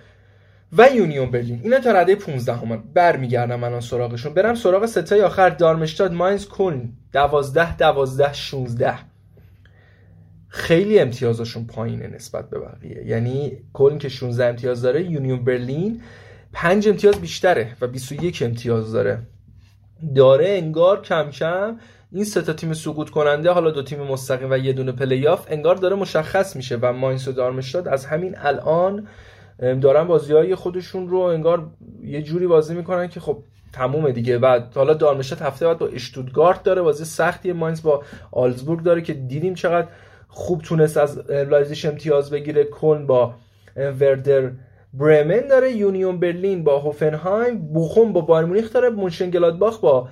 و 0.78 0.90
یونیون 0.96 1.32
برلین. 1.32 1.60
اینا 1.64 1.80
تا 1.80 1.92
رده 1.92 2.16
15 2.16 2.54
هم 2.54 2.84
برمیگردم 2.94 3.60
من 3.60 3.80
سراغشون. 3.80 4.34
برم 4.34 4.56
سراغ 4.56 4.86
سه‌تای 4.86 5.22
آخر 5.22 5.50
دارمشتاد 5.50 6.14
ماینز 6.14 6.48
کلن 6.48 6.90
12 7.12 7.78
12 7.78 8.34
16 8.34 8.94
خیلی 10.48 11.00
امتیازشون 11.00 11.66
پایینه 11.66 12.08
نسبت 12.08 12.50
به 12.50 12.60
بقیه. 12.60 13.06
یعنی 13.06 13.58
کلن 13.74 13.98
که 13.98 14.10
16 14.10 14.46
امتیاز 14.46 14.82
داره 14.82 15.04
یونیون 15.04 15.44
برلین 15.44 16.02
5 16.54 16.88
امتیاز 16.88 17.16
بیشتره 17.16 17.78
و 17.82 17.88
21 17.88 18.44
امتیاز 18.46 18.92
داره. 18.92 19.20
داره 20.16 20.50
انگار 20.50 21.02
کم 21.02 21.30
کم 21.30 21.78
این 22.12 22.24
سه 22.24 22.42
تا 22.42 22.54
تیم 22.54 22.74
سقوط 22.74 23.10
کننده 23.10 23.52
حالا 23.52 23.72
دو 23.72 23.84
تیم 23.84 24.00
مستقیم 24.00 24.52
و 24.52 24.58
یه 24.58 24.74
دونه 24.74 24.92
پلی‌آف 24.92 25.48
انگار 25.50 25.76
داره 25.76 25.96
مشخص 25.96 26.56
میشه 26.56 26.78
و 26.82 26.94
ماینز 26.94 27.28
و 27.28 27.32
دارمشتاد 27.32 27.88
از 27.88 28.06
همین 28.06 28.36
الان 28.38 29.08
دارن 29.82 30.04
بازی 30.04 30.34
های 30.34 30.56
خودشون 30.56 31.10
رو 31.10 31.20
انگار 31.20 31.68
یه 32.04 32.22
جوری 32.22 32.48
بازی 32.48 32.76
می‌کنن 32.76 33.08
که 33.08 33.20
خب 33.20 33.44
تمومه 33.74 34.12
دیگه. 34.12 34.38
بعد 34.38 34.74
حالا 34.76 34.94
دارمشتاد 34.94 35.42
هفته 35.42 35.68
بعد 35.68 35.78
با 35.78 35.88
اشتوتگارت 35.88 36.64
داره 36.64 36.82
بازی 36.82 37.06
سختی 37.06 37.52
ماینز 37.52 37.84
با 37.84 38.04
آگزبورگ 38.32 38.84
داره 38.84 39.02
که 39.02 39.14
دیدیم 39.14 39.54
چقدر 39.54 39.88
خوب 40.28 40.62
تونست 40.62 40.98
از 40.98 41.30
لایپزیگ 41.30 41.86
امتیاز 41.86 42.30
بگیره. 42.30 42.64
کلن 42.64 43.08
با 43.08 43.34
وردر 43.76 44.52
برمن 44.94 45.48
داره 45.48 45.72
یونیون 45.72 46.20
برلین 46.20 46.64
با 46.64 46.80
هوفنهایم 46.80 47.58
بوخوم 47.58 48.14
با 48.14 48.22
بایرن 48.22 48.46
مونیخ 48.46 48.74
داره 48.74 48.90
مونشنگلادباخ 48.90 49.80
با 49.80 50.10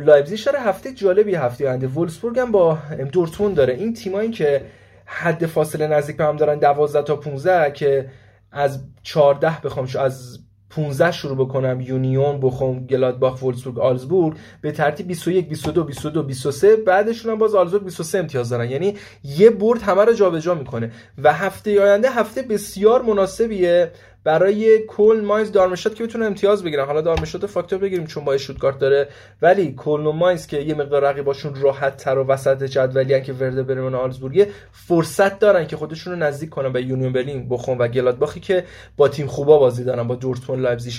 لایپزیگ 0.00 0.44
داره. 0.44 0.60
هفته 0.60 0.92
جالبی 0.94 1.34
هفته 1.34 1.68
آینده. 1.68 1.86
وولسبورگ 1.86 2.38
هم 2.38 2.52
با 2.52 2.78
دورتموند 3.12 3.54
داره. 3.54 3.74
این 3.74 3.94
تیمایی 3.94 4.30
که 4.30 4.62
حد 5.04 5.46
فاصله 5.46 5.86
نزدیک 5.86 6.16
به 6.16 6.24
هم 6.24 6.36
دارن 6.36 6.58
12 6.58 7.02
تا 7.02 7.16
15 7.16 7.70
که 7.70 8.10
از 8.52 8.84
14 9.02 9.60
بخوام 9.64 9.88
از 9.98 10.38
15 10.70 11.12
شروع 11.12 11.36
بکنم 11.36 11.80
یونیون 11.80 12.40
بوخوم 12.40 12.86
گلادباخ 12.86 13.42
وولسبورگ 13.42 13.78
آگزبورگ 13.78 14.36
به 14.60 14.72
ترتیب 14.72 15.06
21 15.06 15.48
22 15.48 15.84
22 15.84 16.22
23 16.22 16.76
بعدشون 16.76 17.32
هم 17.32 17.38
باز 17.38 17.54
آگزبورگ 17.54 17.84
23 17.84 18.18
امتیاز 18.18 18.48
دارن. 18.48 18.70
یعنی 18.70 18.94
یه 19.24 19.50
برد 19.50 19.82
همه 19.82 20.04
رو 20.04 20.12
جابجا 20.12 20.54
می‌کنه. 20.54 20.92
و 21.18 21.32
هفته 21.32 21.82
آینده 21.82 22.10
هفته 22.10 22.42
بسیار 22.42 23.02
مناسبیه 23.02 23.92
برای 24.26 24.78
کلن 24.78 25.22
ماینز 25.24 25.52
دارمشتات 25.52 25.94
که 25.94 26.04
بتونه 26.04 26.24
امتیاز 26.24 26.64
بگیرن. 26.64 26.84
حالا 26.84 27.00
دارمشتات 27.00 27.46
فاکتور 27.46 27.78
بگیریم 27.78 28.06
چون 28.06 28.24
با 28.24 28.32
اشتوتگارت 28.32 28.78
داره. 28.78 29.08
ولی 29.42 29.74
کلن 29.76 30.06
و 30.06 30.12
ماینز 30.12 30.46
که 30.46 30.60
یه 30.60 30.74
مقدار 30.74 31.02
رقیباشون 31.02 31.54
راحت 31.54 31.96
تر 31.96 32.18
و 32.18 32.26
وسط 32.26 32.62
جدولی 32.62 33.22
که 33.22 33.32
وردر 33.32 33.62
برمن 33.62 33.94
و 33.94 33.96
آگزبورگ 33.96 34.48
فرصت 34.72 35.38
دارن 35.38 35.66
که 35.66 35.76
خودشون 35.76 36.12
رو 36.12 36.18
نزدیک 36.18 36.50
کنن 36.50 36.72
به 36.72 36.82
یونیون 36.82 37.12
برلین 37.12 37.48
بخون 37.48 37.78
و 37.78 37.88
گلادباخی 37.88 38.40
که 38.40 38.64
با 38.96 39.08
تیم 39.08 39.26
خوبا 39.26 39.58
بازی 39.58 39.84
دارن 39.84 40.02
با 40.02 40.14
دورتموند 40.14 40.62
لایپزیگ 40.62 40.94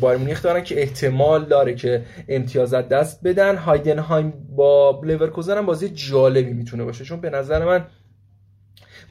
بایرن 0.00 0.18
مونیخ 0.18 0.42
دارن 0.42 0.62
که 0.62 0.80
احتمال 0.80 1.44
داره 1.44 1.74
که 1.74 2.02
امتیازات 2.28 2.88
دست 2.88 3.20
بدن. 3.24 3.56
هایدنهایم 3.56 4.32
با 4.56 5.00
لورکوزن 5.04 5.58
هم 5.58 5.66
بازی 5.66 5.88
جالبی 5.88 6.52
می‌تونه 6.52 6.84
باشه. 6.84 7.04
چون 7.04 7.20
به 7.20 7.30
نظر 7.30 7.64
من 7.64 7.86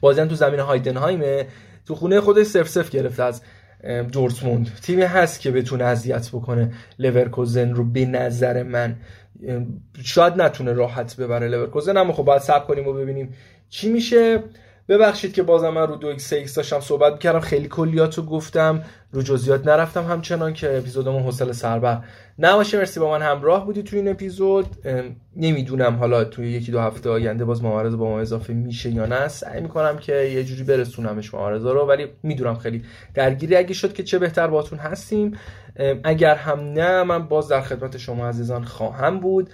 بازی 0.00 0.26
تو 0.26 0.34
زمین 0.34 0.60
هایدنهایمه. 0.60 1.46
تو 1.90 1.96
خونه 1.96 2.20
خودش 2.20 2.46
صفر 2.46 2.68
صفر 2.68 2.90
گرفته 2.90 3.22
از 3.22 3.42
دورتموند. 4.12 4.70
تیمی 4.82 5.02
هست 5.02 5.40
که 5.40 5.50
بتونه 5.50 5.84
اذیت 5.84 6.28
بکنه 6.28 6.72
لورکوزن 6.98 7.74
رو 7.74 7.84
به 7.84 8.04
نظر 8.04 8.62
من. 8.62 8.96
شاید 10.02 10.34
نتونه 10.42 10.72
راحت 10.72 11.16
ببره 11.16 11.48
لورکوزن 11.48 11.96
اما 11.96 12.12
خب 12.12 12.22
باید 12.22 12.42
صبر 12.42 12.64
کنیم 12.64 12.88
و 12.88 12.92
ببینیم 12.92 13.34
چی 13.68 13.92
میشه. 13.92 14.42
ببخشید 14.90 15.32
که 15.32 15.42
بازم 15.42 15.68
من 15.70 15.86
رو 15.86 15.96
دو 15.96 16.06
X 16.06 16.32
X 16.32 16.54
داشتم 16.54 16.80
صحبت 16.80 17.18
کردم 17.18 17.40
خیلی 17.40 17.68
کلیات 17.68 18.14
رو 18.14 18.24
گفتم. 18.24 18.82
رو 19.12 19.22
جزئیات 19.22 19.66
نرفتم 19.66 20.04
همچنان 20.04 20.52
که 20.52 20.78
اپیزودمون 20.78 21.22
حوصله 21.22 21.52
سربر 21.52 22.04
نباشه. 22.38 22.78
مرسی 22.78 23.00
با 23.00 23.10
من 23.10 23.22
همراه 23.22 23.66
بودی 23.66 23.82
تو 23.82 23.96
این 23.96 24.08
اپیزود. 24.08 24.66
نمی‌دونم 25.36 25.96
حالا 25.96 26.24
توی 26.24 26.52
یکی 26.52 26.72
دو 26.72 26.80
هفته 26.80 27.10
آینده 27.10 27.44
باز 27.44 27.62
معارضه 27.64 27.96
با 27.96 28.08
ما 28.08 28.20
اضافه 28.20 28.52
میشه 28.52 28.90
یا 28.90 29.06
نه. 29.06 29.28
سعی 29.28 29.60
می‌کنم 29.60 29.98
که 29.98 30.12
یه 30.12 30.44
جوری 30.44 30.62
برسونمش 30.62 31.34
معارضه 31.34 31.72
رو 31.72 31.86
ولی 31.86 32.06
می‌دونم 32.22 32.54
خیلی 32.54 32.84
درگیری 33.14 33.56
اگه 33.56 33.74
شد 33.74 33.92
که 33.92 34.02
چه 34.02 34.18
بهتر 34.18 34.46
باتون 34.46 34.78
هستیم. 34.78 35.38
اگر 36.04 36.34
هم 36.34 36.60
نه 36.60 37.02
من 37.02 37.28
باز 37.28 37.48
در 37.48 37.60
خدمت 37.60 37.96
شما 37.96 38.28
عزیزان 38.28 38.64
خواهم 38.64 39.20
بود. 39.20 39.50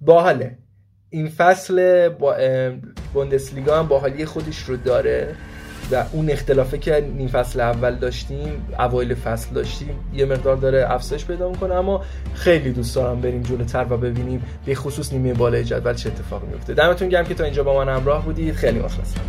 باحاله. 0.00 0.58
این 1.10 1.28
فصل 1.28 2.08
با 2.08 2.36
بوندسلیگا 3.14 3.78
هم 3.78 3.88
باحالی 3.88 4.24
خودش 4.24 4.58
رو 4.58 4.76
داره 4.76 5.36
و 5.92 6.04
اون 6.12 6.30
اختلافه 6.30 6.78
که 6.78 7.08
نیم 7.16 7.28
فصل 7.28 7.60
اول 7.60 7.94
داشتیم 7.94 8.66
اوایل 8.78 9.14
فصل 9.14 9.54
داشتیم 9.54 9.94
یه 10.14 10.24
مقدار 10.24 10.56
داره 10.56 10.86
افزایش 10.88 11.26
پیدا 11.26 11.48
می‌کنه 11.48 11.74
اما 11.74 12.04
خیلی 12.34 12.72
دوست 12.72 12.94
دارم 12.94 13.20
بریم 13.20 13.42
جلوتر 13.42 13.86
و 13.90 13.96
ببینیم 13.96 14.42
به 14.66 14.74
خصوص 14.74 15.12
نیمه 15.12 15.34
بالای 15.34 15.64
جدول 15.64 15.94
چه 15.94 16.08
اتفاقی 16.08 16.46
میفته 16.46 16.74
دمتون 16.74 17.08
گرم 17.08 17.24
که 17.24 17.34
تا 17.34 17.44
اینجا 17.44 17.62
با 17.62 17.84
من 17.84 17.96
همراه 17.96 18.24
بودید. 18.24 18.54
خیلی 18.54 18.78
مخلصم. 18.78 19.20